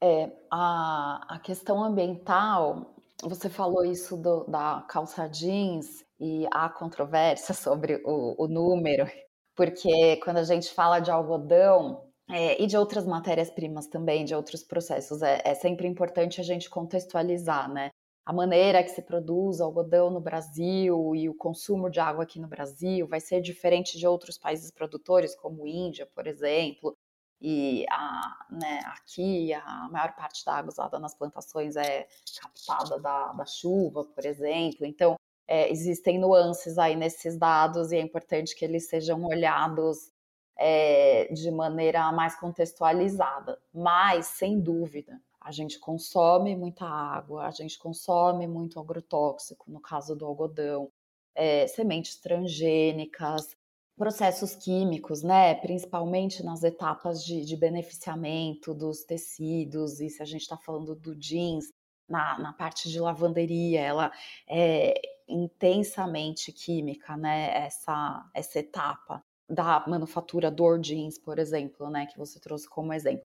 [0.00, 7.52] É, a, a questão ambiental, você falou isso do, da calça jeans e há controvérsia
[7.54, 9.06] sobre o, o número,
[9.54, 14.62] porque quando a gente fala de algodão, é, e de outras matérias-primas também, de outros
[14.62, 15.20] processos.
[15.22, 17.90] É, é, sempre importante a gente contextualizar, né?
[18.24, 22.46] A maneira que se produz algodão no Brasil e o consumo de água aqui no
[22.46, 26.96] Brasil vai ser diferente de outros países produtores, como Índia, por exemplo.
[27.40, 32.06] E a, né, aqui a maior parte da água usada nas plantações é
[32.40, 34.86] captada da, da chuva, por exemplo.
[34.86, 35.16] Então,
[35.50, 40.12] é, existem nuances aí nesses dados e é importante que eles sejam olhados
[40.56, 43.60] é, de maneira mais contextualizada.
[43.74, 50.14] Mas, sem dúvida, a gente consome muita água, a gente consome muito agrotóxico, no caso
[50.14, 50.88] do algodão,
[51.34, 53.56] é, sementes transgênicas,
[53.96, 55.56] processos químicos, né?
[55.56, 61.12] Principalmente nas etapas de, de beneficiamento dos tecidos, e se a gente está falando do
[61.16, 61.72] jeans,
[62.10, 64.12] na, na parte de lavanderia, ela
[64.48, 67.64] é intensamente química, né?
[67.64, 72.06] Essa, essa etapa da manufatura do jeans, por exemplo, né?
[72.06, 73.24] Que você trouxe como exemplo.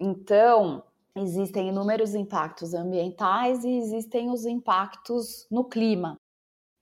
[0.00, 0.84] Então,
[1.16, 6.16] existem inúmeros impactos ambientais e existem os impactos no clima.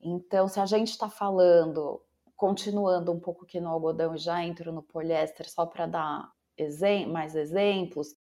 [0.01, 2.03] Então, se a gente está falando,
[2.37, 6.31] continuando um pouco aqui no algodão, já entro no poliéster só para dar
[7.09, 8.15] mais exemplos,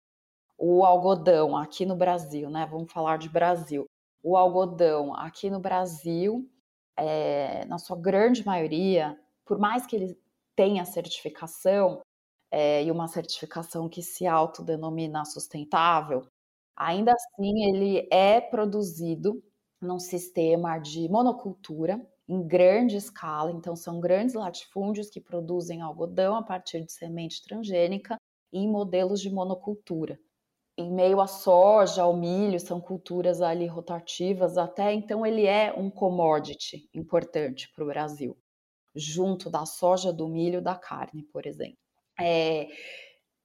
[0.58, 2.66] o algodão aqui no Brasil, né?
[2.66, 3.86] Vamos falar de Brasil.
[4.22, 6.50] O algodão aqui no Brasil,
[6.96, 9.16] é, na sua grande maioria,
[9.46, 10.20] por mais que ele
[10.56, 12.02] tenha certificação,
[12.50, 16.26] é, e uma certificação que se autodenomina sustentável,
[16.74, 19.42] ainda assim ele é produzido
[19.80, 26.42] num sistema de monocultura em grande escala, então são grandes latifúndios que produzem algodão a
[26.42, 28.16] partir de semente transgênica
[28.52, 30.18] em modelos de monocultura
[30.78, 35.90] em meio à soja, ao milho, são culturas ali rotativas, até então ele é um
[35.90, 38.38] commodity importante para o Brasil,
[38.94, 41.76] junto da soja, do milho, da carne, por exemplo.
[42.20, 42.68] É,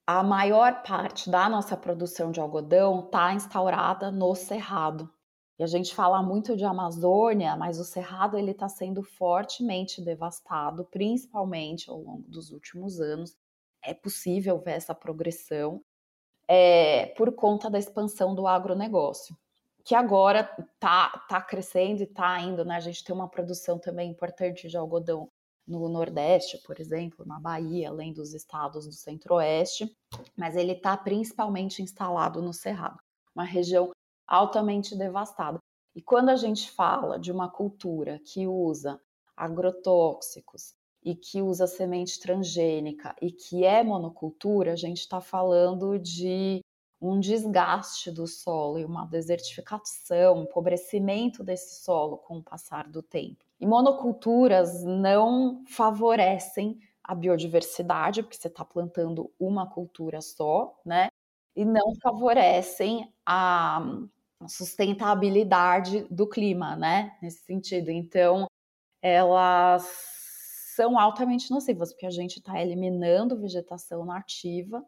[0.06, 5.12] a maior parte da nossa produção de algodão está instaurada no cerrado.
[5.58, 10.86] E a gente fala muito de Amazônia, mas o cerrado ele está sendo fortemente devastado,
[10.86, 13.36] principalmente ao longo dos últimos anos.
[13.84, 15.84] É possível ver essa progressão
[16.48, 19.38] é, por conta da expansão do agronegócio,
[19.84, 22.76] que agora está tá crescendo e está indo, né?
[22.76, 25.30] A gente tem uma produção também importante de algodão
[25.68, 29.96] no Nordeste, por exemplo, na Bahia, além dos estados do Centro-Oeste,
[30.36, 33.00] mas ele está principalmente instalado no Cerrado,
[33.34, 33.92] uma região
[34.28, 35.60] altamente devastada.
[35.96, 39.00] E quando a gente fala de uma cultura que usa
[39.36, 46.62] agrotóxicos, e que usa semente transgênica e que é monocultura, a gente está falando de
[47.02, 53.04] um desgaste do solo e uma desertificação, um empobrecimento desse solo com o passar do
[53.04, 53.44] tempo.
[53.60, 61.10] E monoculturas não favorecem a biodiversidade, porque você está plantando uma cultura só, né?
[61.54, 63.82] E não favorecem a
[64.48, 67.18] sustentabilidade do clima, né?
[67.22, 67.92] Nesse sentido.
[67.92, 68.48] Então,
[69.02, 70.23] elas
[70.76, 74.84] são altamente nocivas, porque a gente está eliminando vegetação nativa.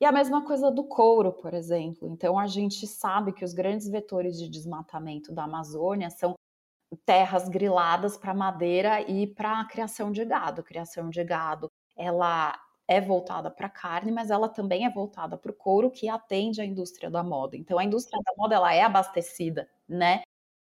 [0.00, 2.08] E a mesma coisa do couro, por exemplo.
[2.08, 6.34] Então, a gente sabe que os grandes vetores de desmatamento da Amazônia são
[7.06, 10.60] terras griladas para madeira e para a criação de gado.
[10.60, 15.50] A criação de gado, ela é voltada para carne, mas ela também é voltada para
[15.50, 17.56] o couro, que atende à indústria da moda.
[17.56, 20.22] Então, a indústria da moda ela é abastecida, né,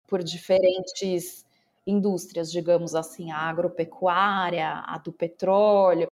[0.08, 1.46] por diferentes
[1.86, 6.08] indústrias, digamos assim, a agropecuária, a do petróleo.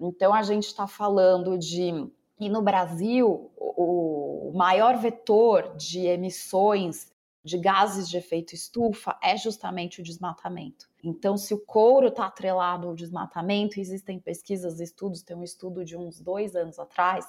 [0.00, 2.10] Então, a gente está falando de.
[2.40, 7.10] E no Brasil, o maior vetor de emissões
[7.44, 10.88] de gases de efeito estufa é justamente o desmatamento.
[11.02, 15.96] Então, se o couro está atrelado ao desmatamento, existem pesquisas, estudos, tem um estudo de
[15.96, 17.28] uns dois anos atrás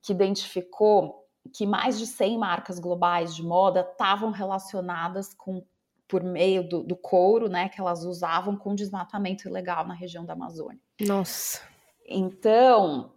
[0.00, 5.64] que identificou que mais de 100 marcas globais de moda estavam relacionadas com
[6.12, 10.34] por meio do, do, couro, né, que elas usavam com desmatamento ilegal na região da
[10.34, 10.78] Amazônia.
[11.00, 11.62] Nossa.
[12.06, 13.14] Então,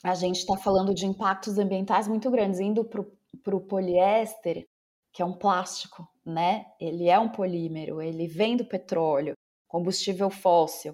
[0.00, 4.64] a gente está falando de impactos ambientais muito grandes, indo para o poliéster,
[5.12, 6.66] que é um plástico, né?
[6.78, 9.34] Ele é um polímero, ele vem do petróleo,
[9.66, 10.92] combustível fóssil,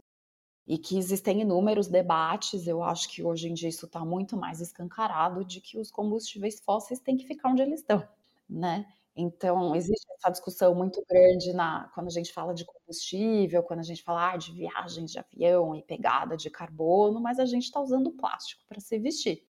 [0.66, 2.66] e que existem inúmeros debates.
[2.66, 6.58] Eu acho que hoje em dia isso está muito mais escancarado de que os combustíveis
[6.60, 8.02] fósseis têm que ficar onde eles estão,
[8.48, 8.86] né?
[9.16, 13.82] Então, existe essa discussão muito grande na, quando a gente fala de combustível, quando a
[13.82, 17.80] gente fala ah, de viagens de avião e pegada de carbono, mas a gente está
[17.80, 19.42] usando plástico para se vestir.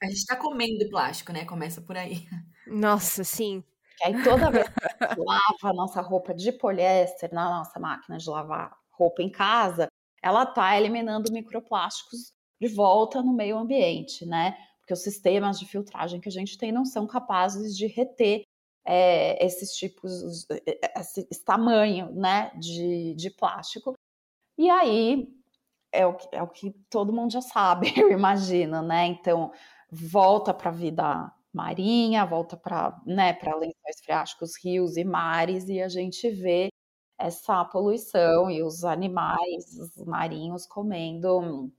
[0.00, 1.44] A gente está comendo plástico, né?
[1.44, 2.26] Começa por aí.
[2.66, 3.64] Nossa, sim.
[3.98, 7.80] Que aí toda vez que a gente lava a nossa roupa de poliéster na nossa
[7.80, 9.88] máquina de lavar roupa em casa,
[10.22, 14.56] ela está eliminando microplásticos de volta no meio ambiente, né?
[14.78, 18.44] Porque os sistemas de filtragem que a gente tem não são capazes de reter
[18.84, 20.46] é, esses tipos,
[20.96, 23.94] esse, esse, tamanho, né, de, de plástico.
[24.58, 25.28] E aí
[25.92, 29.06] é o, é o que todo mundo já sabe, eu imagino, né?
[29.06, 29.52] Então
[29.90, 35.88] volta para a vida marinha, volta para né, lençóis freáticos, rios e mares, e a
[35.88, 36.70] gente vê
[37.18, 41.70] essa poluição e os animais os marinhos comendo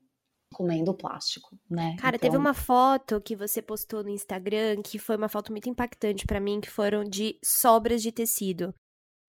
[0.54, 1.96] comendo plástico, né?
[2.00, 2.30] Cara, então...
[2.30, 6.40] teve uma foto que você postou no Instagram que foi uma foto muito impactante para
[6.40, 8.74] mim, que foram de sobras de tecido.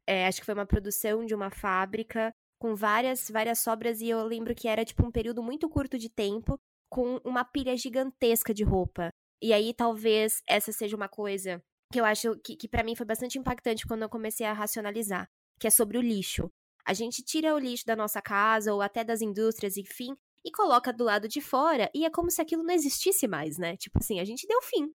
[0.06, 4.22] É, acho que foi uma produção de uma fábrica com várias várias sobras e eu
[4.24, 6.56] lembro que era tipo um período muito curto de tempo
[6.90, 9.08] com uma pilha gigantesca de roupa.
[9.42, 11.60] E aí talvez essa seja uma coisa
[11.90, 15.26] que eu acho que, que para mim foi bastante impactante quando eu comecei a racionalizar
[15.58, 16.50] que é sobre o lixo.
[16.86, 20.92] A gente tira o lixo da nossa casa ou até das indústrias, enfim, e coloca
[20.92, 23.76] do lado de fora, e é como se aquilo não existisse mais, né?
[23.76, 24.92] Tipo assim, a gente deu fim.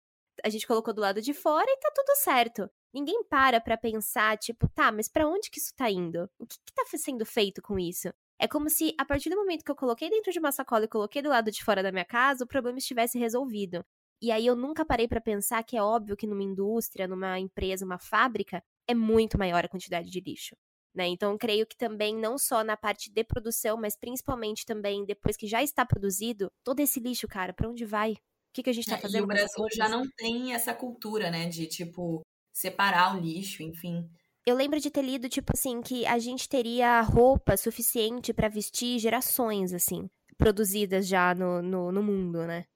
[0.42, 2.68] A gente colocou do lado de fora e tá tudo certo.
[2.92, 6.28] Ninguém para pra pensar, tipo, tá, mas para onde que isso tá indo?
[6.38, 8.08] O que, que tá sendo feito com isso?
[8.38, 10.88] É como se, a partir do momento que eu coloquei dentro de uma sacola e
[10.88, 13.84] coloquei do lado de fora da minha casa, o problema estivesse resolvido.
[14.20, 17.84] E aí eu nunca parei para pensar que é óbvio que numa indústria, numa empresa,
[17.84, 20.56] uma fábrica, é muito maior a quantidade de lixo.
[20.94, 21.08] Né?
[21.08, 25.46] Então, creio que também, não só na parte de produção, mas principalmente também depois que
[25.46, 28.12] já está produzido, todo esse lixo, cara, para onde vai?
[28.12, 28.16] O
[28.54, 29.22] que, que a gente está é, fazendo?
[29.22, 34.08] E o Brasil já não tem essa cultura, né, de tipo separar o lixo, enfim.
[34.46, 39.00] Eu lembro de ter lido, tipo assim, que a gente teria roupa suficiente para vestir
[39.00, 42.66] gerações, assim, produzidas já no, no, no mundo, né?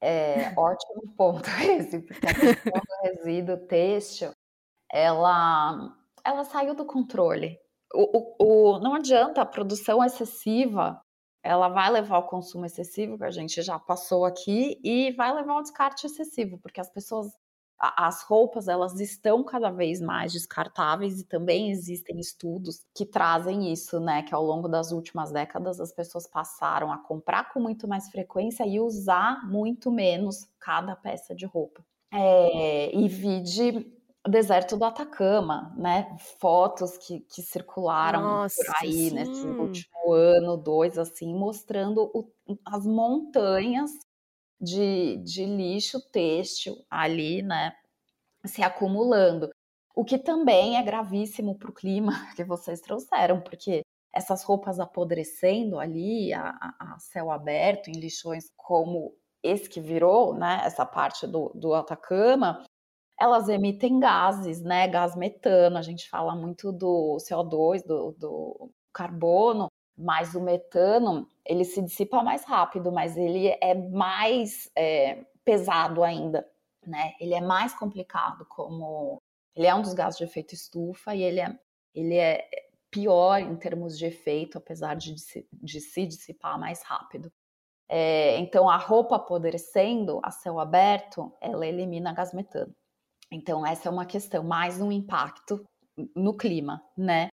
[0.00, 4.32] É, ótimo ponto esse, porque a questão do resíduo têxtil
[4.90, 7.58] ela, ela saiu do controle.
[7.94, 11.00] O, o, não adianta a produção excessiva,
[11.42, 15.54] ela vai levar ao consumo excessivo, que a gente já passou aqui, e vai levar
[15.54, 17.32] ao descarte excessivo, porque as pessoas,
[17.78, 24.00] as roupas, elas estão cada vez mais descartáveis e também existem estudos que trazem isso,
[24.00, 24.22] né?
[24.22, 28.66] Que ao longo das últimas décadas as pessoas passaram a comprar com muito mais frequência
[28.66, 31.82] e usar muito menos cada peça de roupa.
[32.12, 36.16] É, e vide deserto do Atacama, né?
[36.40, 39.14] Fotos que, que circularam Nossa, por aí sim.
[39.14, 42.30] nesse último ano, dois, assim, mostrando o,
[42.64, 43.90] as montanhas
[44.60, 47.74] de, de lixo têxtil ali, né?
[48.44, 49.50] Se acumulando.
[49.94, 55.78] O que também é gravíssimo para o clima que vocês trouxeram, porque essas roupas apodrecendo
[55.78, 60.60] ali, a, a, céu aberto, em lixões como esse que virou, né?
[60.64, 62.64] Essa parte do, do Atacama,
[63.20, 64.86] elas emitem gases, né?
[64.88, 71.64] Gás metano, a gente fala muito do CO2, do, do carbono, mas o metano ele
[71.64, 76.48] se dissipa mais rápido, mas ele é mais é, pesado ainda,
[76.86, 77.14] né?
[77.20, 79.20] Ele é mais complicado, como
[79.56, 81.58] ele é um dos gases de efeito estufa e ele é,
[81.94, 82.48] ele é
[82.90, 85.14] pior em termos de efeito, apesar de,
[85.52, 87.32] de se dissipar mais rápido.
[87.88, 92.74] É, então, a roupa apodrecendo a céu aberto, ela elimina gás metano.
[93.30, 95.64] Então, essa é uma questão, mais um impacto
[96.14, 97.28] no clima, né?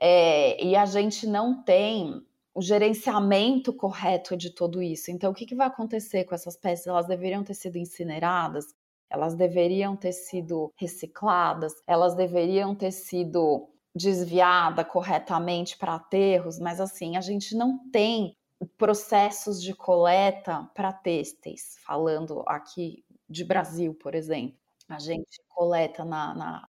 [0.00, 2.22] É, e a gente não tem
[2.54, 5.10] o gerenciamento correto de tudo isso.
[5.10, 6.86] Então, o que, que vai acontecer com essas peças?
[6.86, 8.66] Elas deveriam ter sido incineradas,
[9.10, 17.16] elas deveriam ter sido recicladas, elas deveriam ter sido desviadas corretamente para aterros, mas assim,
[17.16, 18.36] a gente não tem
[18.76, 24.63] processos de coleta para têxteis, falando aqui de Brasil, por exemplo.
[24.94, 26.68] A gente coleta na, na,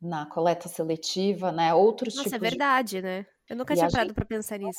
[0.00, 1.74] na coleta seletiva, né?
[1.74, 2.46] Outros Nossa, tipos.
[2.46, 3.02] é verdade, de...
[3.02, 3.26] né?
[3.48, 4.78] Eu nunca e tinha parado para pensar nisso.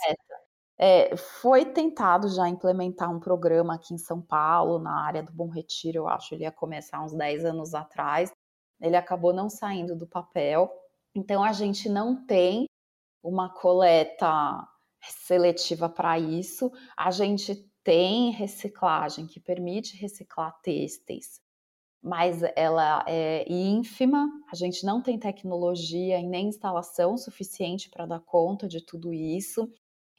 [0.80, 5.50] É, foi tentado já implementar um programa aqui em São Paulo, na área do Bom
[5.50, 8.32] Retiro, eu acho, ele ia começar uns 10 anos atrás,
[8.80, 10.72] ele acabou não saindo do papel,
[11.16, 12.68] então a gente não tem
[13.24, 14.68] uma coleta
[15.02, 21.42] seletiva para isso, a gente tem reciclagem que permite reciclar têxteis,
[22.02, 28.20] mas ela é ínfima, a gente não tem tecnologia e nem instalação suficiente para dar
[28.22, 29.72] conta de tudo isso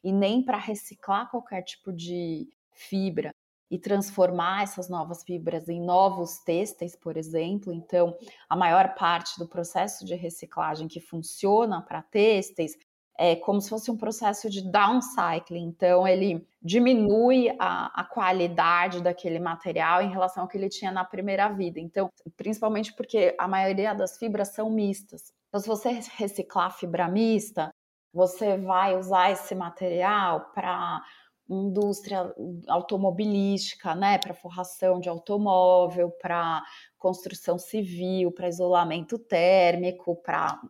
[0.03, 3.31] e nem para reciclar qualquer tipo de fibra
[3.71, 7.73] e transformar essas novas fibras em novos têxteis, por exemplo.
[7.73, 8.17] Então,
[8.49, 12.75] a maior parte do processo de reciclagem que funciona para têxteis
[13.19, 15.65] é como se fosse um processo de downcycling.
[15.65, 21.05] Então, ele diminui a, a, qualidade daquele material em relação ao que ele tinha na
[21.05, 21.81] primeira vida.
[21.81, 25.33] Então, principalmente porque a maioria das fibras são mistas.
[25.49, 27.71] Então, se você reciclar fibra mista,
[28.15, 31.03] você vai usar esse material para
[31.51, 32.33] indústria
[32.69, 36.63] automobilística, né, para forração de automóvel, para
[36.99, 40.61] construção civil, para isolamento térmico, para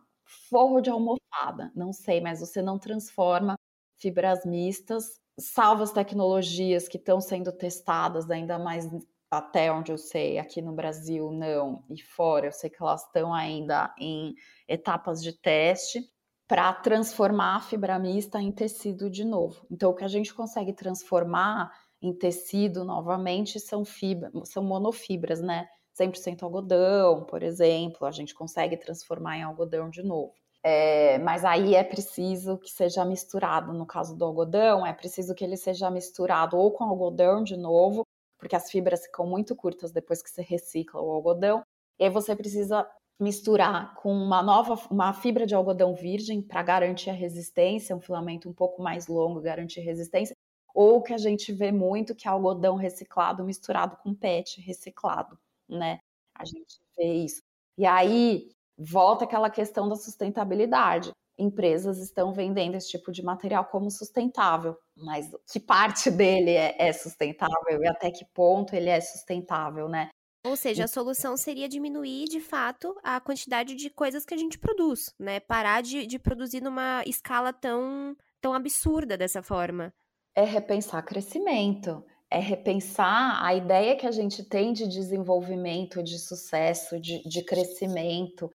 [0.49, 3.55] forro de almofada, não sei, mas você não transforma
[3.97, 8.87] fibras mistas, salvo as tecnologias que estão sendo testadas, ainda mais
[9.31, 13.33] até onde eu sei, aqui no Brasil não, e fora, eu sei que elas estão
[13.33, 14.33] ainda em
[14.67, 16.03] etapas de teste
[16.47, 19.65] para transformar a fibra mista em tecido de novo.
[19.69, 21.71] Então, o que a gente consegue transformar
[22.01, 25.67] em tecido novamente são fibras, são monofibras, né?
[25.99, 30.33] 100% algodão, por exemplo, a gente consegue transformar em algodão de novo.
[30.61, 33.73] É, mas aí é preciso que seja misturado.
[33.73, 38.05] No caso do algodão, é preciso que ele seja misturado ou com algodão de novo,
[38.37, 41.63] porque as fibras ficam muito curtas depois que você recicla o algodão.
[41.99, 42.87] E aí você precisa
[43.19, 48.49] misturar com uma nova uma fibra de algodão virgem para garantir a resistência, um filamento
[48.49, 50.35] um pouco mais longo, garantir resistência,
[50.73, 55.37] ou que a gente vê muito que é algodão reciclado misturado com PET reciclado,
[55.69, 55.99] né?
[56.35, 57.41] A gente vê isso.
[57.77, 61.11] E aí volta aquela questão da sustentabilidade.
[61.37, 66.93] Empresas estão vendendo esse tipo de material como sustentável, mas que parte dele é, é
[66.93, 70.09] sustentável e até que ponto ele é sustentável, né?
[70.45, 74.57] Ou seja, a solução seria diminuir, de fato, a quantidade de coisas que a gente
[74.57, 75.39] produz, né?
[75.41, 79.93] Parar de, de produzir numa escala tão, tão absurda dessa forma.
[80.33, 86.99] É repensar crescimento, é repensar a ideia que a gente tem de desenvolvimento, de sucesso,
[86.99, 88.49] de, de crescimento.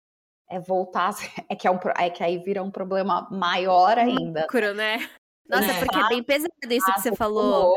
[0.49, 1.11] É voltar,
[1.49, 4.41] é que, é, um, é que aí vira um problema maior ainda.
[4.41, 4.97] Lucro, né?
[5.49, 5.79] Nossa, é.
[5.79, 7.75] porque é bem pesado isso que você falou.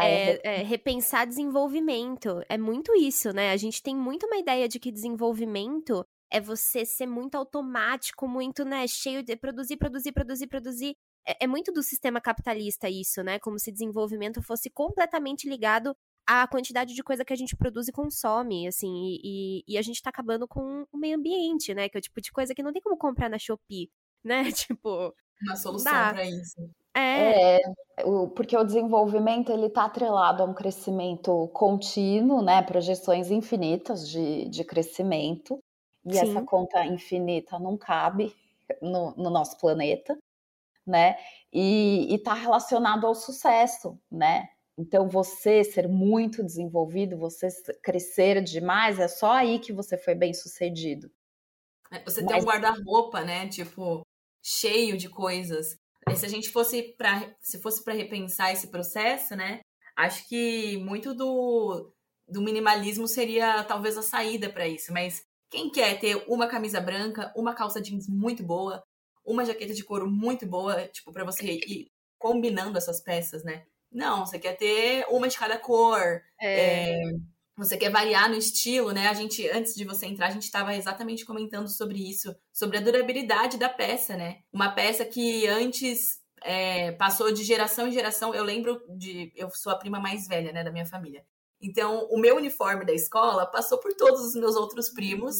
[0.00, 2.40] É, é, repensar desenvolvimento.
[2.48, 3.52] É muito isso, né?
[3.52, 8.64] A gente tem muito uma ideia de que desenvolvimento é você ser muito automático, muito,
[8.64, 10.96] né, cheio de produzir, produzir, produzir, produzir.
[11.26, 13.38] É, é muito do sistema capitalista isso, né?
[13.38, 15.96] Como se desenvolvimento fosse completamente ligado
[16.26, 19.82] à quantidade de coisa que a gente produz e consome, assim, e, e, e a
[19.82, 21.88] gente tá acabando com o meio ambiente, né?
[21.88, 23.90] Que é o tipo de coisa que não tem como comprar na Shopee,
[24.24, 24.50] né?
[24.52, 25.14] Tipo.
[25.42, 26.70] Uma solução para isso.
[26.96, 27.56] É.
[27.56, 27.60] é
[28.36, 32.62] porque o desenvolvimento ele está atrelado a um crescimento contínuo, né?
[32.62, 35.58] Projeções infinitas de, de crescimento.
[36.06, 36.30] E Sim.
[36.30, 38.34] essa conta infinita não cabe
[38.80, 40.16] no, no nosso planeta,
[40.86, 41.16] né?
[41.52, 44.48] E está relacionado ao sucesso, né?
[44.76, 47.48] Então, você ser muito desenvolvido, você
[47.82, 51.10] crescer demais, é só aí que você foi bem sucedido.
[51.90, 52.32] É, você Mas...
[52.32, 53.48] tem um guarda-roupa, né?
[53.48, 54.02] Tipo,
[54.42, 55.76] cheio de coisas.
[56.10, 59.60] E se a gente fosse para se fosse para repensar esse processo, né?
[59.96, 61.92] Acho que muito do,
[62.28, 67.32] do minimalismo seria talvez a saída para isso, mas quem quer ter uma camisa branca,
[67.36, 68.82] uma calça jeans muito boa,
[69.24, 73.64] uma jaqueta de couro muito boa, tipo para você ir combinando essas peças, né?
[73.90, 76.20] Não, você quer ter uma de cada cor.
[76.40, 76.90] É.
[76.90, 77.12] É,
[77.56, 79.06] você quer variar no estilo, né?
[79.08, 82.80] A gente, antes de você entrar, a gente estava exatamente comentando sobre isso, sobre a
[82.80, 84.40] durabilidade da peça, né?
[84.52, 88.34] Uma peça que antes é, passou de geração em geração.
[88.34, 89.32] Eu lembro de.
[89.36, 91.24] Eu sou a prima mais velha, né, da minha família.
[91.60, 95.36] Então, o meu uniforme da escola passou por todos os meus outros primos,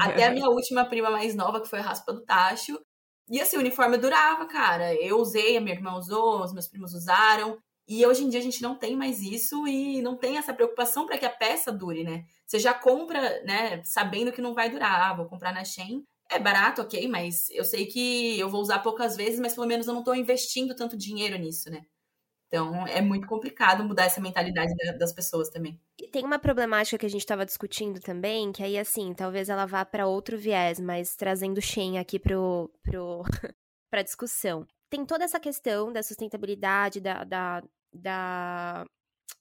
[0.00, 2.78] até a minha última prima mais nova, que foi a Raspa do Tacho.
[3.30, 4.94] E assim, o uniforme durava, cara.
[4.94, 7.58] Eu usei, a minha irmã usou, os meus primos usaram.
[7.86, 11.06] E hoje em dia a gente não tem mais isso e não tem essa preocupação
[11.06, 12.24] para que a peça dure, né?
[12.46, 15.10] Você já compra, né, sabendo que não vai durar.
[15.10, 16.02] Ah, vou comprar na Shein.
[16.30, 19.86] É barato, ok, mas eu sei que eu vou usar poucas vezes, mas pelo menos
[19.86, 21.84] eu não estou investindo tanto dinheiro nisso, né?
[22.54, 25.80] Então é muito complicado mudar essa mentalidade das pessoas também.
[25.98, 29.66] E tem uma problemática que a gente estava discutindo também, que aí assim, talvez ela
[29.66, 33.22] vá para outro viés, mas trazendo Shein aqui pro, pro,
[33.90, 37.60] para discussão tem toda essa questão da sustentabilidade, da, da,
[37.92, 38.84] da,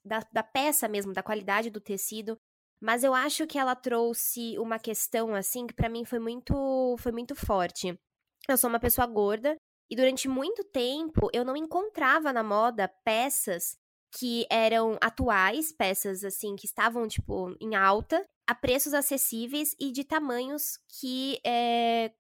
[0.04, 2.36] da, da peça mesmo, da qualidade do tecido.
[2.82, 7.12] Mas eu acho que ela trouxe uma questão, assim, que para mim foi muito, foi
[7.12, 7.96] muito forte.
[8.50, 9.56] Eu sou uma pessoa gorda
[9.94, 13.78] e durante muito tempo eu não encontrava na moda peças
[14.18, 20.04] que eram atuais, peças assim que estavam tipo em alta, a preços acessíveis e de
[20.04, 22.12] tamanhos que é,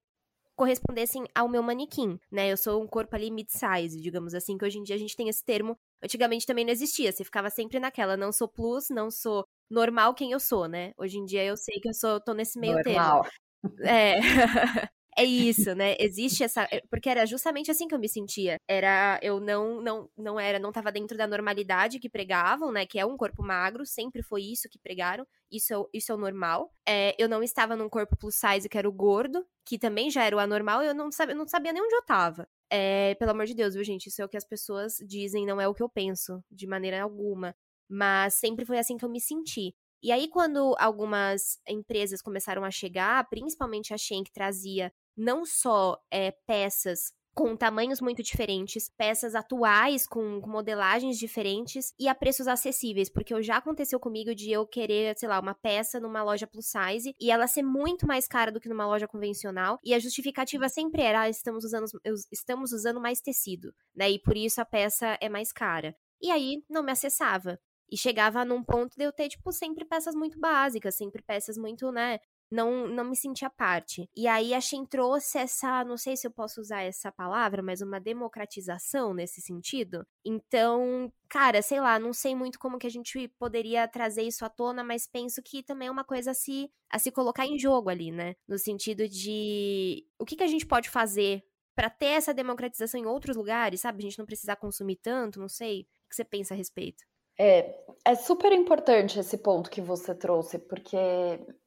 [0.55, 2.51] correspondessem ao meu manequim, né?
[2.51, 5.28] Eu sou um corpo ali mid-size, digamos assim, que hoje em dia a gente tem
[5.28, 5.76] esse termo.
[6.03, 10.32] Antigamente também não existia, você ficava sempre naquela, não sou plus, não sou normal quem
[10.32, 10.93] eu sou, né?
[10.95, 13.24] Hoje em dia eu sei que eu sou, tô nesse meio normal.
[13.24, 13.88] termo.
[13.89, 14.19] É.
[15.18, 15.95] É isso, né?
[15.99, 16.68] Existe essa.
[16.72, 18.57] Eh, porque era justamente assim que eu me sentia.
[18.68, 19.20] Era.
[19.22, 22.86] Eu não, não, não era, não tava dentro da normalidade que pregavam, né?
[22.86, 25.26] Que é um corpo magro, sempre foi isso que pregaram.
[25.51, 26.74] Isso, é isso é o normal.
[26.88, 30.24] É, eu não estava num corpo plus size, que era o gordo, que também já
[30.24, 32.47] era o anormal, eu não sabia, não sabia nem onde eu tava.
[32.72, 34.07] É, pelo amor de Deus, viu, gente?
[34.07, 37.03] Isso é o que as pessoas dizem, não é o que eu penso, de maneira
[37.03, 37.55] alguma.
[37.88, 39.76] Mas sempre foi assim que eu me senti.
[40.01, 45.97] E aí, quando algumas empresas começaram a chegar, principalmente a Shein, que trazia não só
[46.11, 52.47] é, peças com tamanhos muito diferentes, peças atuais com, com, modelagens diferentes e a preços
[52.47, 56.68] acessíveis, porque já aconteceu comigo de eu querer, sei lá, uma peça numa loja plus
[56.68, 60.70] size e ela ser muito mais cara do que numa loja convencional e a justificativa
[60.70, 61.86] sempre era, ah, estamos usando
[62.32, 64.11] estamos usando mais tecido, né?
[64.11, 65.95] E por isso a peça é mais cara.
[66.22, 67.59] E aí não me acessava.
[67.91, 71.91] E chegava num ponto de eu ter, tipo, sempre peças muito básicas, sempre peças muito,
[71.91, 72.20] né,
[72.54, 74.08] não, não me sentia parte.
[74.16, 77.82] E aí a Shen trouxe essa, não sei se eu posso usar essa palavra, mas
[77.82, 80.06] uma democratização nesse sentido.
[80.24, 84.49] Então, cara, sei lá, não sei muito como que a gente poderia trazer isso à
[84.49, 87.89] tona, mas penso que também é uma coisa a se, a se colocar em jogo
[87.89, 88.36] ali, né?
[88.47, 91.43] No sentido de o que, que a gente pode fazer
[91.76, 93.97] para ter essa democratização em outros lugares, sabe?
[93.97, 95.82] A gente não precisar consumir tanto, não sei.
[96.06, 97.04] O que você pensa a respeito?
[97.39, 97.75] É,
[98.05, 100.97] é super importante esse ponto que você trouxe, porque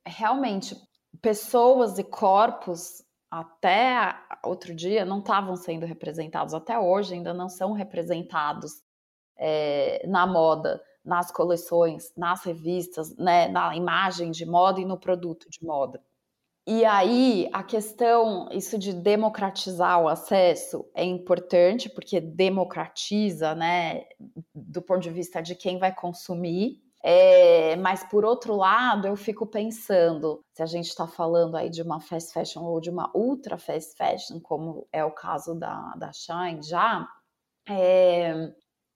[0.07, 0.77] realmente
[1.21, 4.15] pessoas e corpos até
[4.45, 8.73] outro dia não estavam sendo representados, até hoje ainda não são representados
[9.37, 15.49] é, na moda, nas coleções, nas revistas, né, na imagem de moda e no produto
[15.51, 16.03] de moda.
[16.69, 24.05] E aí, a questão, isso de democratizar o acesso é importante, porque democratiza, né,
[24.53, 26.83] do ponto de vista de quem vai consumir.
[27.05, 31.83] É, mas, por outro lado, eu fico pensando, se a gente está falando aí de
[31.83, 36.13] uma fast fashion ou de uma ultra fast fashion, como é o caso da, da
[36.13, 37.09] Shine já,
[37.69, 38.53] é,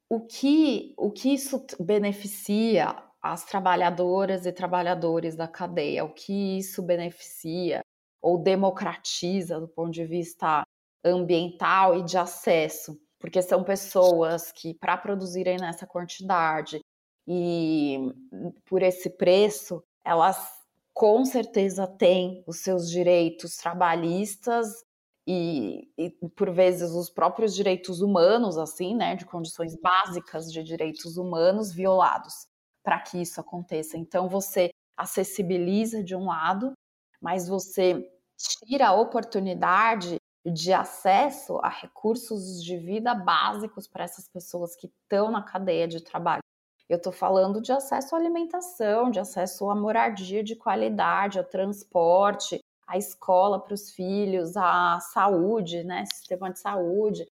[0.08, 6.82] o, que, o que isso beneficia as trabalhadoras e trabalhadores da cadeia, o que isso
[6.82, 7.82] beneficia
[8.22, 10.62] ou democratiza do ponto de vista
[11.04, 16.80] ambiental e de acesso, porque são pessoas que, para produzirem nessa quantidade
[17.26, 17.98] e
[18.64, 20.38] por esse preço, elas
[20.92, 24.68] com certeza têm os seus direitos trabalhistas
[25.26, 31.16] e, e, por vezes os próprios direitos humanos, assim, né, de condições básicas de direitos
[31.16, 32.49] humanos violados
[32.82, 33.96] para que isso aconteça.
[33.96, 36.72] Então você acessibiliza de um lado,
[37.20, 44.74] mas você tira a oportunidade de acesso a recursos de vida básicos para essas pessoas
[44.74, 46.40] que estão na cadeia de trabalho.
[46.88, 52.58] Eu estou falando de acesso à alimentação, de acesso à moradia de qualidade, ao transporte,
[52.86, 57.24] à escola para os filhos, à saúde, né, sistema de saúde.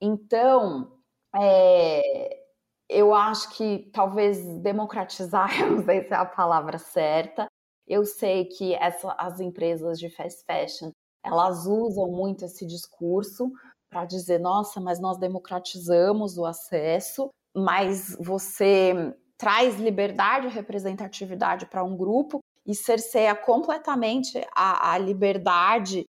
[0.00, 0.92] Então,
[1.34, 2.45] é,
[2.88, 7.46] eu acho que talvez democratizar, eu não sei se é a palavra certa.
[7.86, 10.90] Eu sei que essa, as empresas de fast fashion
[11.24, 13.50] elas usam muito esse discurso
[13.90, 21.82] para dizer, nossa, mas nós democratizamos o acesso, mas você traz liberdade e representatividade para
[21.82, 26.04] um grupo e cerceia completamente a, a liberdade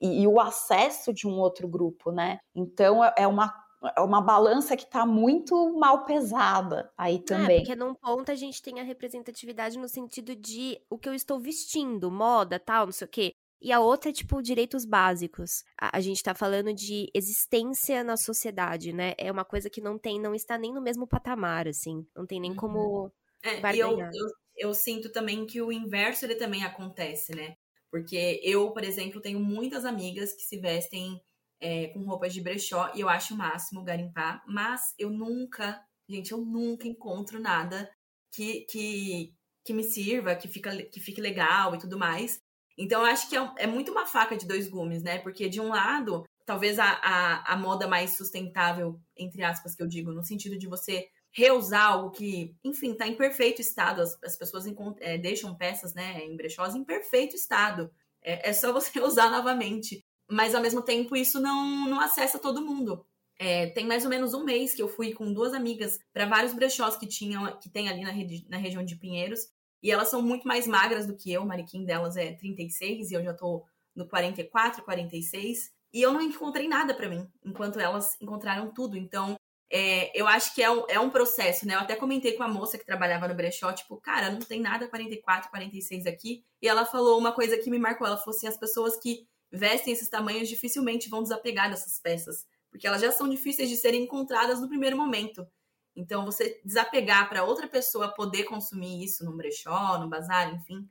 [0.00, 2.38] e, e, o acesso de um outro grupo, né?
[2.54, 3.52] Então é, é uma
[3.96, 7.56] é uma balança que está muito mal pesada aí é, também.
[7.56, 11.14] É, porque num ponto a gente tem a representatividade no sentido de o que eu
[11.14, 13.32] estou vestindo, moda, tal, não sei o quê.
[13.60, 15.64] E a outra é, tipo, direitos básicos.
[15.80, 19.14] A, a gente tá falando de existência na sociedade, né?
[19.16, 22.04] É uma coisa que não tem, não está nem no mesmo patamar, assim.
[22.14, 23.04] Não tem nem como.
[23.04, 23.10] Uhum.
[23.44, 27.56] É, e eu, eu, eu sinto também que o inverso ele também acontece, né?
[27.90, 31.20] Porque eu, por exemplo, tenho muitas amigas que se vestem
[31.62, 36.32] é, com roupas de brechó e eu acho o máximo garimpar, mas eu nunca, gente,
[36.32, 37.88] eu nunca encontro nada
[38.32, 39.32] que, que,
[39.64, 42.40] que me sirva, que, fica, que fique legal e tudo mais.
[42.76, 45.18] Então, eu acho que é, é, muito uma faca de dois gumes, né?
[45.18, 49.86] Porque, de um lado, talvez a, a, a moda mais sustentável, entre aspas, que eu
[49.86, 54.02] digo, no sentido de você reusar algo que, enfim, está em perfeito estado.
[54.02, 54.64] As, as pessoas
[55.00, 57.90] é, deixam peças né, em brechós em perfeito estado.
[58.22, 60.01] É, é, só você usar novamente.
[60.32, 63.04] Mas, ao mesmo tempo, isso não, não acessa todo mundo.
[63.38, 66.54] É, tem mais ou menos um mês que eu fui com duas amigas para vários
[66.54, 68.12] brechós que tinham que tem ali na,
[68.48, 69.40] na região de Pinheiros.
[69.82, 71.42] E elas são muito mais magras do que eu.
[71.42, 73.62] O manequim delas é 36 e eu já tô
[73.94, 75.70] no 44, 46.
[75.92, 78.96] E eu não encontrei nada para mim, enquanto elas encontraram tudo.
[78.96, 79.36] Então,
[79.70, 81.74] é, eu acho que é um, é um processo, né?
[81.74, 84.88] Eu até comentei com a moça que trabalhava no brechó, tipo, cara, não tem nada
[84.88, 86.42] 44, 46 aqui.
[86.62, 88.06] E ela falou uma coisa que me marcou.
[88.06, 92.86] Ela falou assim: as pessoas que vestem esses tamanhos dificilmente vão desapegar dessas peças, porque
[92.86, 95.46] elas já são difíceis de serem encontradas no primeiro momento.
[95.94, 100.88] Então, você desapegar para outra pessoa poder consumir isso no brechó, no bazar, enfim,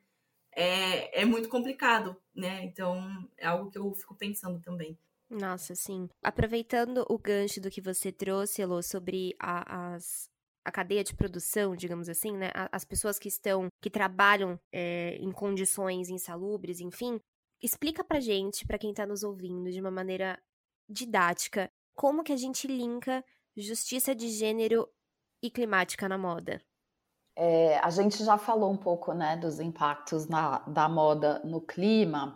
[0.56, 2.64] é, é muito complicado, né?
[2.64, 4.98] Então, é algo que eu fico pensando também.
[5.30, 6.10] Nossa, sim.
[6.22, 10.30] Aproveitando o gancho do que você trouxe, Elô, sobre a, as,
[10.64, 12.52] a cadeia de produção, digamos assim, né?
[12.72, 17.18] As pessoas que estão, que trabalham é, em condições insalubres, enfim,
[17.62, 20.42] explica pra gente, pra quem tá nos ouvindo, de uma maneira
[20.90, 23.24] didática, como que a gente linka
[23.56, 24.88] justiça de gênero
[25.42, 26.62] e climática na moda.
[27.36, 32.36] É, a gente já falou um pouco, né, dos impactos na, da moda no clima,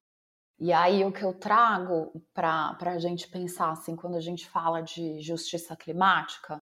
[0.57, 4.81] e aí o que eu trago para a gente pensar assim, quando a gente fala
[4.81, 6.57] de justiça climática,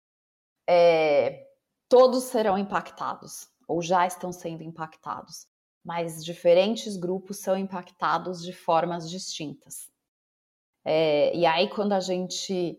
[0.67, 1.47] é
[1.87, 5.45] todos serão impactados ou já estão sendo impactados,
[5.83, 9.91] mas diferentes grupos são impactados de formas distintas.
[10.85, 12.77] É, e aí quando a gente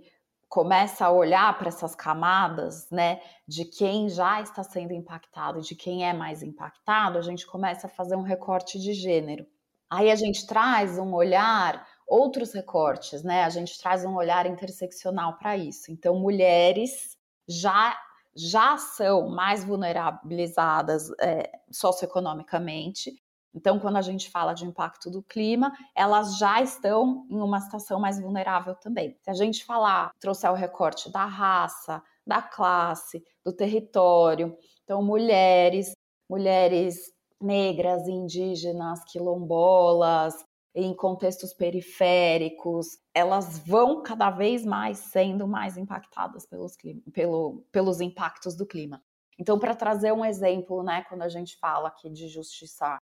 [0.48, 6.08] começa a olhar para essas camadas, né, de quem já está sendo impactado, de quem
[6.08, 9.46] é mais impactado, a gente começa a fazer um recorte de gênero.
[9.90, 13.44] Aí a gente traz um olhar, outros recortes, né?
[13.44, 15.92] A gente traz um olhar interseccional para isso.
[15.92, 17.16] Então, mulheres
[17.48, 17.96] já
[18.36, 23.12] já são mais vulnerabilizadas é, socioeconomicamente.
[23.54, 28.00] Então, quando a gente fala de impacto do clima, elas já estão em uma situação
[28.00, 29.16] mais vulnerável também.
[29.22, 35.92] Se a gente falar, trouxer o recorte da raça, da classe, do território, então mulheres,
[36.28, 40.34] mulheres negras, indígenas, quilombolas,
[40.74, 46.76] em contextos periféricos, elas vão cada vez mais sendo mais impactadas pelos,
[47.12, 49.02] pelo, pelos impactos do clima.
[49.38, 52.98] Então, para trazer um exemplo, né, quando a gente fala aqui de justiça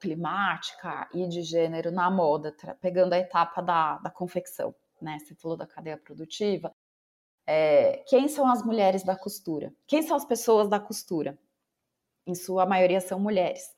[0.00, 5.18] climática e de gênero na moda, pegando a etapa da, da confecção, né?
[5.18, 6.70] Você falou da cadeia produtiva.
[7.46, 9.72] É, quem são as mulheres da costura?
[9.86, 11.38] Quem são as pessoas da costura?
[12.28, 13.74] em sua maioria são mulheres.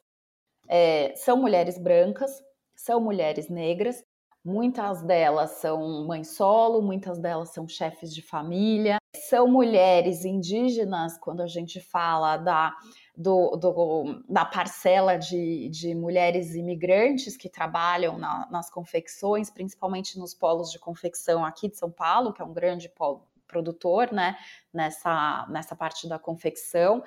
[0.69, 2.43] É, são mulheres brancas,
[2.85, 4.03] são mulheres negras,
[4.43, 8.97] muitas delas são mães solo, muitas delas são chefes de família,
[9.29, 12.75] são mulheres indígenas, quando a gente fala da,
[13.15, 20.33] do, do, da parcela de, de, mulheres imigrantes que trabalham na, nas confecções, principalmente nos
[20.33, 24.37] polos de confecção aqui de São Paulo, que é um grande polo produtor, né,
[24.73, 27.03] nessa, nessa parte da confecção.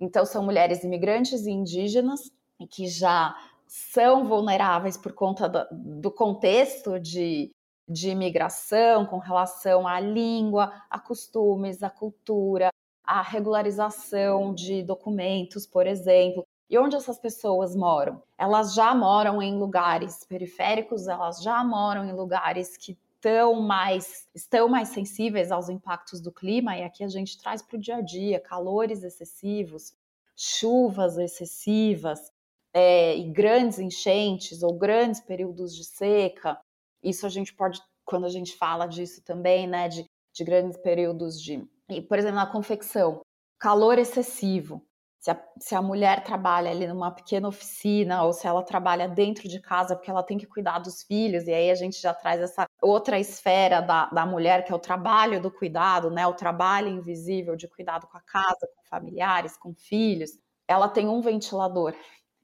[0.00, 2.30] Então, são mulheres imigrantes e indígenas
[2.66, 3.34] que já
[3.74, 7.50] são vulneráveis por conta do, do contexto de,
[7.88, 12.68] de imigração com relação à língua, a costumes, a cultura,
[13.02, 16.44] a regularização de documentos, por exemplo.
[16.68, 18.22] E onde essas pessoas moram?
[18.36, 24.68] Elas já moram em lugares periféricos, elas já moram em lugares que estão mais, estão
[24.68, 28.00] mais sensíveis aos impactos do clima, e aqui a gente traz para o dia a
[28.02, 29.94] dia calores excessivos,
[30.36, 32.30] chuvas excessivas,
[32.74, 36.58] é, e grandes enchentes ou grandes períodos de seca.
[37.02, 40.04] Isso a gente pode, quando a gente fala disso também, né, de,
[40.34, 41.66] de grandes períodos de.
[42.08, 43.20] Por exemplo, na confecção,
[43.58, 44.82] calor excessivo
[45.22, 49.48] se a, se a mulher trabalha ali numa pequena oficina ou se ela trabalha dentro
[49.48, 52.40] de casa porque ela tem que cuidar dos filhos, e aí a gente já traz
[52.40, 56.26] essa outra esfera da, da mulher, que é o trabalho do cuidado, né?
[56.26, 60.32] O trabalho invisível de cuidado com a casa, com familiares, com filhos.
[60.66, 61.94] Ela tem um ventilador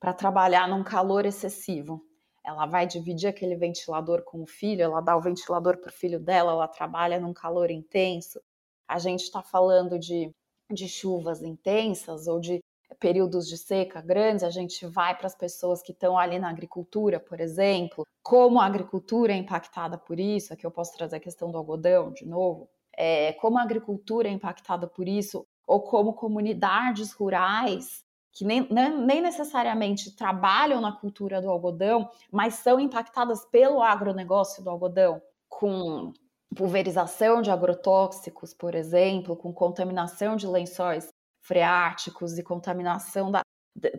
[0.01, 2.03] para trabalhar num calor excessivo.
[2.45, 6.19] Ela vai dividir aquele ventilador com o filho, ela dá o ventilador para o filho
[6.19, 8.41] dela, ela trabalha num calor intenso.
[8.87, 10.33] A gente está falando de
[10.71, 12.63] de chuvas intensas ou de
[12.99, 17.21] períodos de seca grandes, a gente vai para as pessoas que estão ali na agricultura,
[17.21, 21.51] por exemplo, como a agricultura é impactada por isso, aqui eu posso trazer a questão
[21.51, 27.13] do algodão de novo, é, como a agricultura é impactada por isso, ou como comunidades
[27.13, 28.05] rurais
[28.39, 34.71] que nem, nem necessariamente trabalham na cultura do algodão, mas são impactadas pelo agronegócio do
[34.71, 36.13] algodão com
[36.55, 41.09] pulverização de agrotóxicos, por exemplo, com contaminação de lençóis
[41.41, 43.41] freáticos e contaminação da.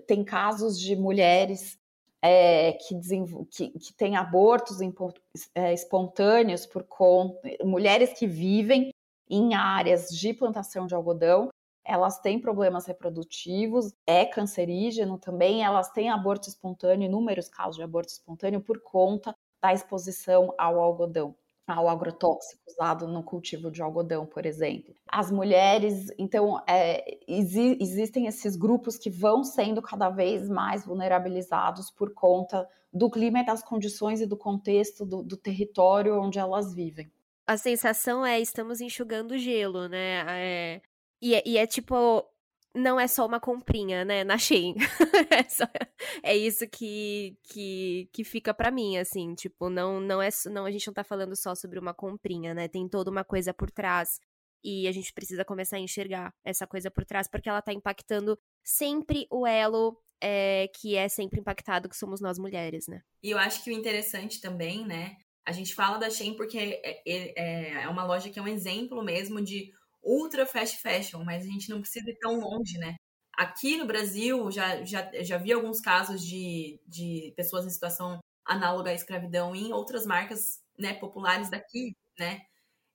[0.07, 1.77] Tem casos de mulheres
[2.21, 2.97] é, que,
[3.51, 4.77] que, que têm abortos
[5.53, 7.41] é, espontâneos por conta.
[7.65, 8.89] mulheres que vivem
[9.29, 11.49] em áreas de plantação de algodão
[11.85, 18.11] elas têm problemas reprodutivos, é cancerígeno também, elas têm aborto espontâneo, inúmeros casos de aborto
[18.11, 21.35] espontâneo por conta da exposição ao algodão
[21.73, 24.93] ao agrotóxico usado no cultivo de algodão, por exemplo.
[25.07, 31.91] As mulheres, então, é, exi existem esses grupos que vão sendo cada vez mais vulnerabilizados
[31.91, 36.73] por conta do clima e das condições e do contexto do, do território onde elas
[36.73, 37.11] vivem.
[37.45, 40.23] A sensação é estamos enxugando gelo, né?
[40.27, 40.81] É,
[41.21, 42.25] e é, e é tipo,
[42.73, 44.75] não é só uma comprinha, né, na Shein.
[45.31, 45.65] é, só,
[46.23, 50.71] é, isso que, que, que fica para mim, assim, tipo, não, não é, não, a
[50.71, 54.19] gente não tá falando só sobre uma comprinha, né, tem toda uma coisa por trás.
[54.61, 58.37] E a gente precisa começar a enxergar essa coisa por trás, porque ela tá impactando
[58.61, 63.01] sempre o elo é, que é sempre impactado, que somos nós mulheres, né?
[63.23, 65.15] E eu acho que o interessante também, né,
[65.45, 69.01] a gente fala da Shein porque é, é, é uma loja que é um exemplo
[69.01, 69.71] mesmo de
[70.03, 72.95] ultra fast fashion, mas a gente não precisa ir tão longe, né?
[73.37, 78.91] Aqui no Brasil, já, já, já vi alguns casos de, de pessoas em situação análoga
[78.91, 82.41] à escravidão em outras marcas né, populares daqui, né?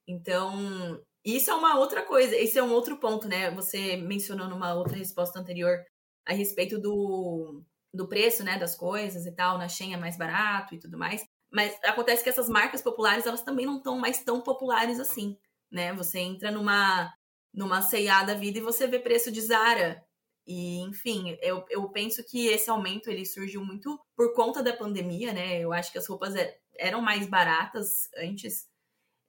[0.07, 3.51] Então, isso é uma outra coisa, esse é um outro ponto, né?
[3.53, 5.83] Você mencionou numa outra resposta anterior
[6.27, 10.75] a respeito do, do preço, né, das coisas e tal, na Shein é mais barato
[10.75, 11.25] e tudo mais.
[11.51, 15.39] Mas acontece que essas marcas populares, elas também não estão mais tão populares assim
[15.75, 15.93] né?
[15.95, 17.13] Você entra numa
[17.53, 20.05] numa C&A da vida e você vê preço de Zara.
[20.47, 25.33] E, enfim, eu, eu penso que esse aumento ele surgiu muito por conta da pandemia,
[25.33, 25.61] né?
[25.61, 28.69] Eu acho que as roupas é, eram mais baratas antes.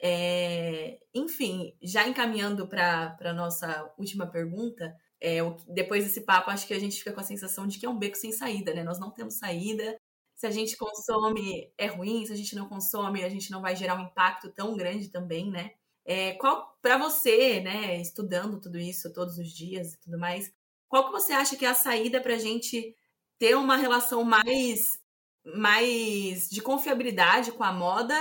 [0.01, 5.37] É, enfim, já encaminhando para a nossa última pergunta, é,
[5.67, 7.97] depois desse papo, acho que a gente fica com a sensação de que é um
[7.97, 8.83] beco sem saída, né?
[8.83, 9.97] Nós não temos saída.
[10.35, 12.25] Se a gente consome, é ruim.
[12.25, 15.49] Se a gente não consome, a gente não vai gerar um impacto tão grande também,
[15.49, 15.71] né?
[16.05, 20.51] É, qual para você, né, estudando tudo isso todos os dias e tudo mais,
[20.87, 22.95] qual que você acha que é a saída para a gente
[23.39, 24.81] ter uma relação mais,
[25.43, 28.15] mais de confiabilidade com a moda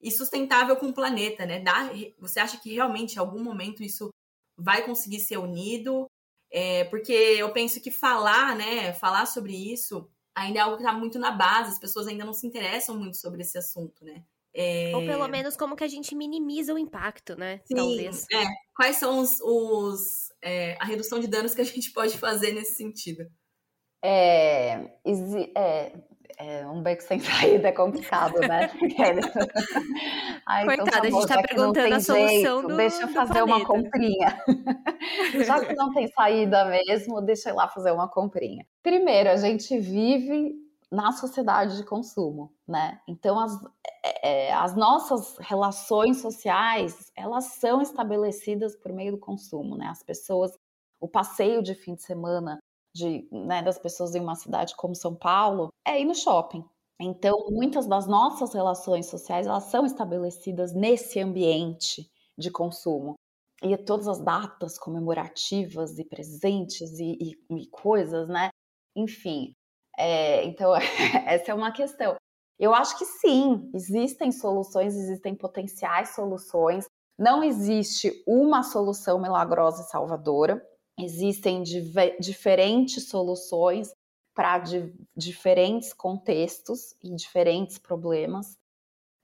[0.00, 1.60] e sustentável com o planeta, né?
[1.60, 4.08] Dá, você acha que realmente em algum momento isso
[4.56, 6.06] vai conseguir ser unido?
[6.50, 10.92] É, porque eu penso que falar, né, falar sobre isso ainda é algo que está
[10.92, 14.22] muito na base, as pessoas ainda não se interessam muito sobre esse assunto, né?
[14.58, 14.90] É...
[14.94, 17.60] Ou pelo menos como que a gente minimiza o impacto, né?
[17.66, 18.24] Sim, Talvez.
[18.32, 18.44] É.
[18.74, 22.76] Quais são os, os é, a redução de danos que a gente pode fazer nesse
[22.76, 23.24] sentido?
[24.02, 24.88] É,
[25.54, 25.92] é,
[26.38, 28.70] é um beco sem saída é complicado, né?
[30.46, 33.42] Ai, então Coitada, então, a gente tá perguntando a solução jeito, do Deixa eu fazer
[33.42, 34.42] uma comprinha.
[35.44, 38.64] já que não tem saída mesmo, deixa eu lá fazer uma comprinha.
[38.82, 43.00] Primeiro, a gente vive na sociedade de consumo, né?
[43.08, 43.58] Então as,
[44.04, 49.86] é, é, as nossas relações sociais elas são estabelecidas por meio do consumo, né?
[49.88, 50.52] As pessoas,
[51.00, 52.58] o passeio de fim de semana
[52.94, 56.64] de, né, das pessoas em uma cidade como São Paulo é ir no shopping.
[57.00, 63.14] Então muitas das nossas relações sociais elas são estabelecidas nesse ambiente de consumo
[63.62, 68.50] e todas as datas comemorativas e presentes e, e, e coisas, né?
[68.94, 69.54] Enfim,
[69.96, 70.74] é, então,
[71.26, 72.16] essa é uma questão.
[72.58, 76.86] Eu acho que sim, existem soluções, existem potenciais soluções.
[77.18, 80.64] Não existe uma solução milagrosa e salvadora.
[80.98, 81.62] Existem
[82.18, 83.92] diferentes soluções
[84.34, 84.62] para
[85.14, 88.56] diferentes contextos e diferentes problemas.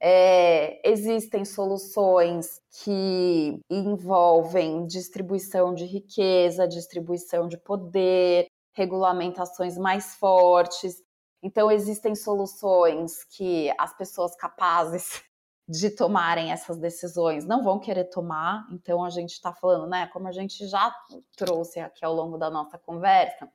[0.05, 11.01] É, existem soluções que envolvem distribuição de riqueza, distribuição de poder, regulamentações mais fortes.
[11.41, 15.23] Então, existem soluções que as pessoas capazes
[15.67, 18.67] de tomarem essas decisões não vão querer tomar.
[18.71, 20.07] Então, a gente está falando, né?
[20.07, 20.93] Como a gente já
[21.37, 23.49] trouxe aqui ao longo da nossa conversa,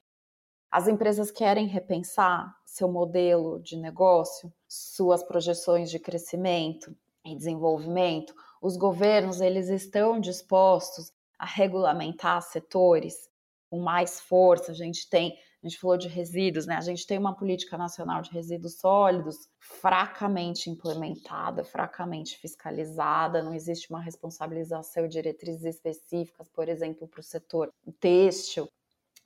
[0.71, 6.95] as empresas querem repensar seu modelo de negócio, suas projeções de crescimento
[7.25, 8.35] e desenvolvimento.
[8.61, 13.28] Os governos, eles estão dispostos a regulamentar setores
[13.71, 14.73] com mais força.
[14.73, 16.77] A gente tem, a gente falou de resíduos, né?
[16.77, 23.91] A gente tem uma política nacional de resíduos sólidos fracamente implementada, fracamente fiscalizada, não existe
[23.91, 28.69] uma responsabilização e diretrizes específicas, por exemplo, para o setor têxtil.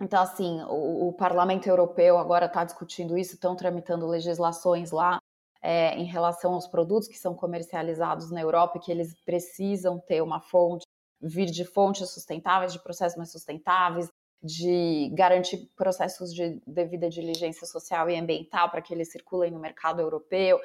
[0.00, 5.20] Então, assim, o, o Parlamento Europeu agora está discutindo isso, estão tramitando legislações lá
[5.62, 10.40] é, em relação aos produtos que são comercializados na Europa, que eles precisam ter uma
[10.40, 10.84] fonte,
[11.20, 14.08] vir de fontes sustentáveis, de processos mais sustentáveis,
[14.42, 20.00] de garantir processos de devida diligência social e ambiental para que eles circulem no mercado
[20.00, 20.60] europeu.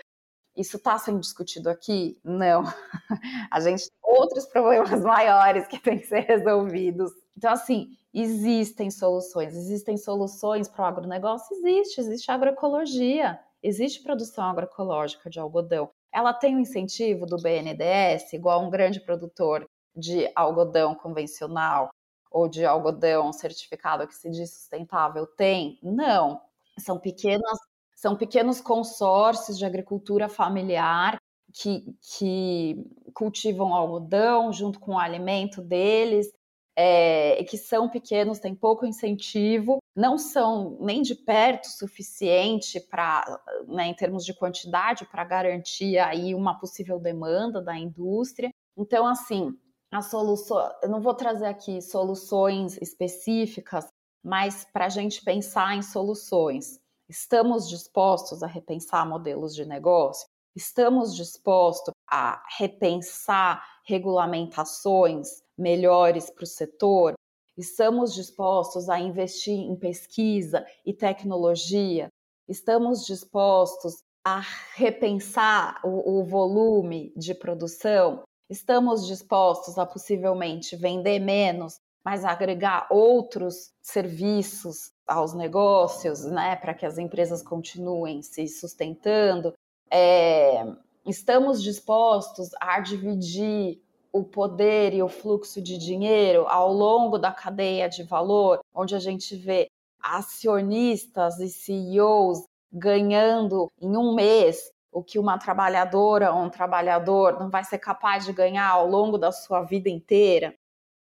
[0.55, 2.19] Isso está sendo discutido aqui?
[2.23, 2.63] Não.
[3.51, 7.11] A gente tem outros problemas maiores que têm que ser resolvidos.
[7.37, 9.55] Então, assim, existem soluções.
[9.55, 11.55] Existem soluções para o agronegócio?
[11.57, 12.01] Existe.
[12.01, 13.39] Existe agroecologia.
[13.61, 15.91] Existe produção agroecológica de algodão.
[16.11, 21.89] Ela tem o um incentivo do BNDES, igual um grande produtor de algodão convencional
[22.31, 25.79] ou de algodão certificado que se diz sustentável tem?
[25.81, 26.41] Não.
[26.77, 27.57] São pequenas
[27.97, 31.17] são pequenos consórcios de agricultura familiar
[31.51, 31.83] que,
[32.17, 36.31] que cultivam algodão junto com o alimento deles,
[36.75, 43.25] é, que são pequenos, têm pouco incentivo, não são nem de perto suficiente para,
[43.67, 48.51] né, em termos de quantidade, para garantir aí uma possível demanda da indústria.
[48.77, 49.57] Então, assim,
[49.91, 53.87] a solução, eu não vou trazer aqui soluções específicas,
[54.23, 56.79] mas para a gente pensar em soluções.
[57.09, 60.27] Estamos dispostos a repensar modelos de negócio?
[60.53, 67.13] Estamos dispostos a repensar regulamentações melhores para o setor?
[67.57, 72.09] Estamos dispostos a investir em pesquisa e tecnologia?
[72.47, 74.41] Estamos dispostos a
[74.75, 78.23] repensar o, o volume de produção?
[78.49, 86.85] Estamos dispostos a possivelmente vender menos, mas agregar outros serviços aos negócios, né, para que
[86.85, 89.53] as empresas continuem se sustentando,
[89.91, 90.65] é,
[91.05, 93.81] estamos dispostos a dividir
[94.11, 98.99] o poder e o fluxo de dinheiro ao longo da cadeia de valor, onde a
[98.99, 99.67] gente vê
[100.01, 107.51] acionistas e CEOs ganhando em um mês o que uma trabalhadora ou um trabalhador não
[107.51, 110.55] vai ser capaz de ganhar ao longo da sua vida inteira.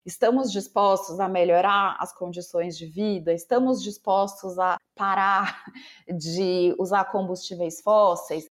[0.03, 3.31] Estamos dispostos a melhorar as condições de vida?
[3.31, 5.63] Estamos dispostos a parar
[6.09, 8.47] de usar combustíveis fósseis?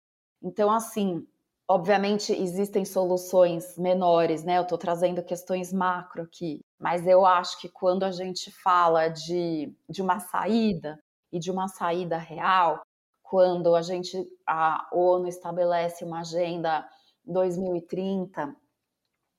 [0.44, 1.26] Então, assim,
[1.70, 4.58] obviamente existem soluções menores, né?
[4.58, 9.74] Eu estou trazendo questões macro aqui, mas eu acho que quando a gente fala de,
[9.90, 11.00] de uma saída
[11.32, 12.82] e de uma saída real,
[13.30, 16.84] quando a gente, a ONU estabelece uma agenda
[17.24, 18.56] 2030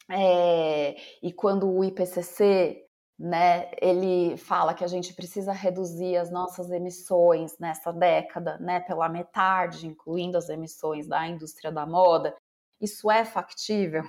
[0.08, 2.86] é, e quando o IPCC,
[3.18, 9.08] né, ele fala que a gente precisa reduzir as nossas emissões nessa década, né, pela
[9.08, 12.32] metade, incluindo as emissões da indústria da moda,
[12.80, 14.04] isso é factível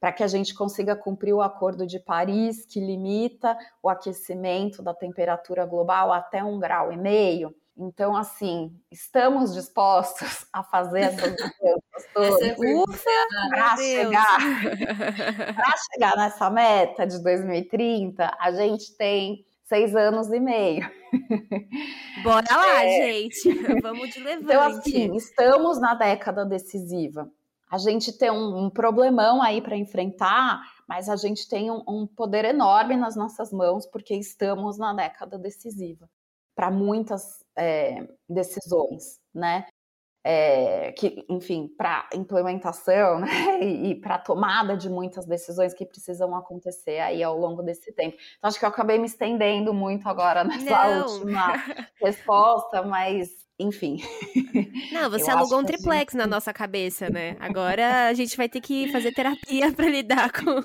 [0.00, 4.92] para que a gente consiga cumprir o Acordo de Paris, que limita o aquecimento da
[4.92, 7.54] temperatura global até um grau e meio.
[7.82, 12.56] Então, assim, estamos dispostos a fazer essas mudanças todas
[13.48, 14.38] para chegar,
[15.90, 20.90] chegar nessa meta de 2030, a gente tem seis anos e meio.
[22.22, 23.12] Bora lá, é...
[23.12, 23.80] gente.
[23.80, 24.44] Vamos de levante.
[24.44, 27.30] Então, assim, estamos na década decisiva.
[27.70, 32.06] A gente tem um, um problemão aí para enfrentar, mas a gente tem um, um
[32.06, 36.10] poder enorme nas nossas mãos, porque estamos na década decisiva
[36.60, 39.66] para muitas é, decisões, né?
[40.22, 43.62] É, que, enfim, para implementação né?
[43.62, 48.16] e, e para tomada de muitas decisões que precisam acontecer aí ao longo desse tempo.
[48.36, 51.06] Então, acho que eu acabei me estendendo muito agora nessa Não.
[51.06, 51.54] última
[52.02, 53.30] resposta, mas
[53.60, 53.98] enfim.
[54.92, 56.18] Não, você alugou um triplex gente...
[56.18, 57.36] na nossa cabeça, né?
[57.38, 60.62] Agora a gente vai ter que fazer terapia para lidar com,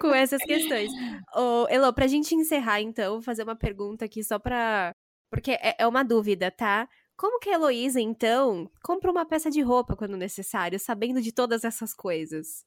[0.00, 0.90] com essas questões.
[1.36, 4.94] Ô, Elo, pra gente encerrar, então, vou fazer uma pergunta aqui só pra.
[5.30, 6.88] Porque é, é uma dúvida, tá?
[7.16, 11.64] Como que a Heloísa, então, compra uma peça de roupa quando necessário, sabendo de todas
[11.64, 12.64] essas coisas?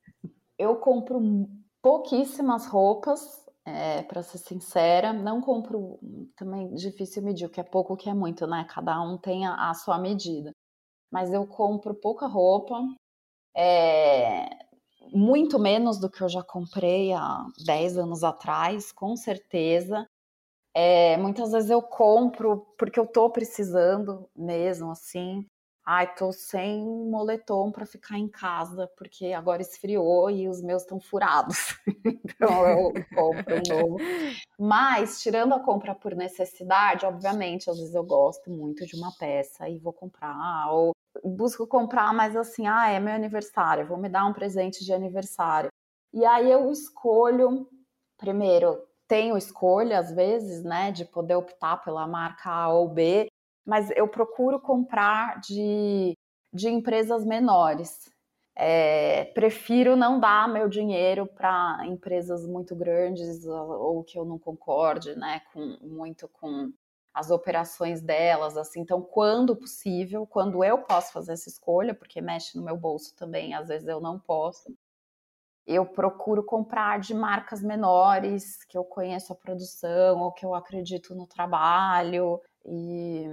[0.58, 1.20] Eu compro
[1.82, 6.00] pouquíssimas roupas, é, para ser sincera, não compro
[6.36, 8.66] também difícil medir o que é pouco, o que é muito, né?
[8.70, 10.52] Cada um tem a, a sua medida.
[11.12, 12.82] Mas eu compro pouca roupa,
[13.56, 14.50] é,
[15.14, 20.08] muito menos do que eu já comprei há 10 anos atrás, com certeza.
[20.74, 25.46] É, muitas vezes eu compro porque eu tô precisando mesmo, assim.
[25.84, 31.00] Ai, tô sem moletom para ficar em casa, porque agora esfriou e os meus estão
[31.00, 31.76] furados.
[32.06, 33.98] então eu compro um novo.
[34.60, 39.68] Mas, tirando a compra por necessidade, obviamente, às vezes eu gosto muito de uma peça
[39.68, 40.92] e vou comprar, ou
[41.24, 45.70] busco comprar, mas assim, ah, é meu aniversário, vou me dar um presente de aniversário.
[46.14, 47.68] E aí eu escolho,
[48.18, 48.82] primeiro,
[49.12, 53.28] tenho escolha às vezes, né, de poder optar pela marca A ou B,
[53.66, 56.16] mas eu procuro comprar de
[56.54, 58.10] de empresas menores.
[58.56, 65.16] É, prefiro não dar meu dinheiro para empresas muito grandes ou, que eu não concorde,
[65.16, 66.72] né, com, muito com
[67.14, 68.82] as operações delas, assim.
[68.82, 73.54] Então, quando possível, quando eu posso fazer essa escolha, porque mexe no meu bolso também,
[73.54, 74.74] às vezes eu não posso,
[75.66, 81.16] eu procuro comprar de marcas menores, que eu conheço a produção ou que eu acredito
[81.16, 83.26] no trabalho e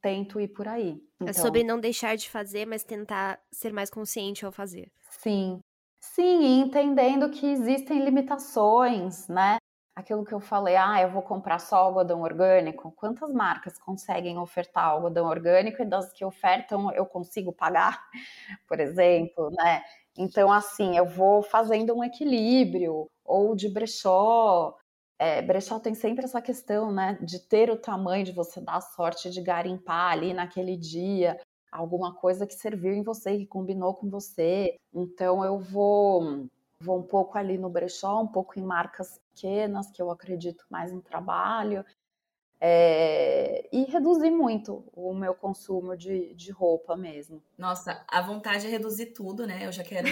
[0.00, 1.00] tento ir por aí.
[1.16, 4.90] Então, é sobre não deixar de fazer, mas tentar ser mais consciente ao fazer.
[5.10, 5.60] Sim.
[6.00, 9.58] Sim, e entendendo que existem limitações, né?
[9.94, 12.90] Aquilo que eu falei, ah, eu vou comprar só algodão orgânico.
[12.92, 18.02] Quantas marcas conseguem ofertar algodão orgânico e das que ofertam eu consigo pagar,
[18.66, 19.82] por exemplo, né?
[20.18, 24.76] Então, assim, eu vou fazendo um equilíbrio, ou de brechó.
[25.18, 28.80] É, brechó tem sempre essa questão, né, de ter o tamanho, de você dar a
[28.80, 31.38] sorte de garimpar ali naquele dia
[31.70, 34.76] alguma coisa que serviu em você, que combinou com você.
[34.92, 36.46] Então, eu vou
[36.82, 40.90] vou um pouco ali no brechó, um pouco em marcas pequenas, que eu acredito mais
[40.90, 41.84] no trabalho,
[42.60, 47.42] é, e reduzir muito o meu consumo de, de roupa mesmo.
[47.56, 49.66] Nossa, a vontade é reduzir tudo, né?
[49.66, 50.08] Eu já quero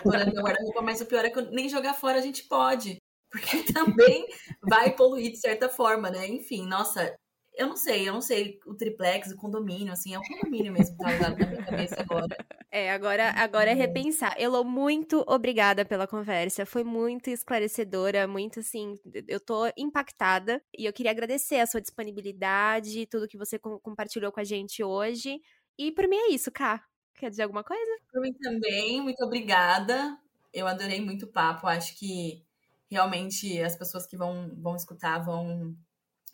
[0.00, 2.96] agora meu guarda-roupa, mas o pior é que nem jogar fora a gente pode,
[3.30, 4.26] porque também
[4.62, 6.26] vai poluir de certa forma, né?
[6.26, 7.14] Enfim, nossa,
[7.54, 10.96] eu não sei, eu não sei o triplex, o condomínio, assim, é o condomínio mesmo
[10.96, 12.26] que tá na minha cabeça agora.
[12.72, 14.32] É, agora, agora é repensar.
[14.38, 16.64] Elo, muito obrigada pela conversa.
[16.64, 18.94] Foi muito esclarecedora, muito assim,
[19.26, 20.62] eu tô impactada.
[20.78, 25.40] E eu queria agradecer a sua disponibilidade, tudo que você compartilhou com a gente hoje.
[25.76, 26.80] E por mim é isso, Ká.
[27.16, 27.90] Quer dizer alguma coisa?
[28.12, 30.16] Por mim também, muito obrigada.
[30.54, 31.66] Eu adorei muito o papo.
[31.66, 32.44] Acho que
[32.88, 35.76] realmente as pessoas que vão, vão escutar vão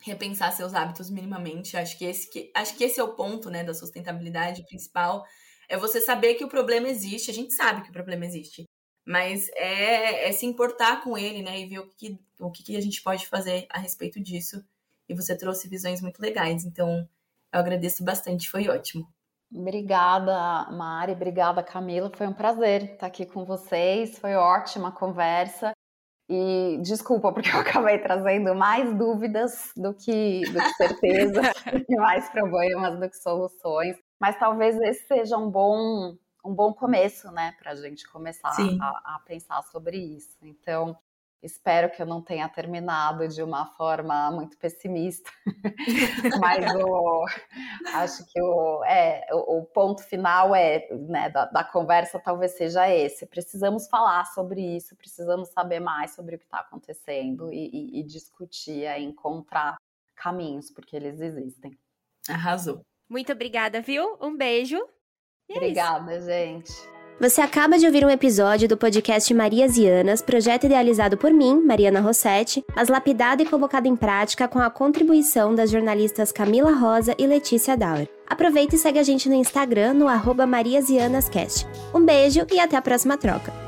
[0.07, 1.77] repensar seus hábitos minimamente.
[1.77, 5.25] Acho que esse, que, acho que esse é o ponto né, da sustentabilidade principal.
[5.69, 7.31] É você saber que o problema existe.
[7.31, 8.65] A gente sabe que o problema existe.
[9.07, 11.61] Mas é, é se importar com ele, né?
[11.61, 14.65] E ver o que, o que a gente pode fazer a respeito disso.
[15.09, 16.65] E você trouxe visões muito legais.
[16.65, 17.09] Então,
[17.53, 18.51] eu agradeço bastante.
[18.51, 19.07] Foi ótimo.
[19.53, 21.13] Obrigada, Mari.
[21.13, 22.11] Obrigada, Camila.
[22.15, 24.19] Foi um prazer estar aqui com vocês.
[24.19, 25.73] Foi ótima a conversa.
[26.29, 31.41] E desculpa, porque eu acabei trazendo mais dúvidas do que, do que certeza,
[31.89, 33.97] e mais problemas do que soluções.
[34.21, 38.51] Mas talvez esse seja um bom, um bom começo, né, para a gente começar
[38.81, 40.37] a, a, pensar sobre isso.
[40.43, 40.97] Então,
[41.47, 45.31] Espero que eu não tenha terminado de uma forma muito pessimista,
[46.41, 47.25] mas o,
[47.95, 52.91] acho que o, é, o, o ponto final é, né, da, da, conversa talvez seja
[52.91, 53.27] esse.
[53.27, 58.03] Precisamos falar sobre isso, precisamos saber mais sobre o que está acontecendo e, e, e
[58.03, 59.77] discutir, é, encontrar
[60.17, 61.79] caminhos, porque eles existem.
[62.29, 62.81] Arrasou.
[63.09, 64.19] Muito obrigada, viu?
[64.21, 64.79] Um beijo.
[65.49, 66.73] É Obrigada, gente.
[67.19, 71.63] Você acaba de ouvir um episódio do podcast Marias e Anas, projeto idealizado por mim,
[71.65, 77.15] Mariana Rossetti, mas lapidado e colocado em prática com a contribuição das jornalistas Camila Rosa
[77.19, 78.07] e Letícia Dauer.
[78.27, 81.67] Aproveita e segue a gente no Instagram no arroba mariasianascast.
[81.95, 83.66] Um beijo e até a próxima troca!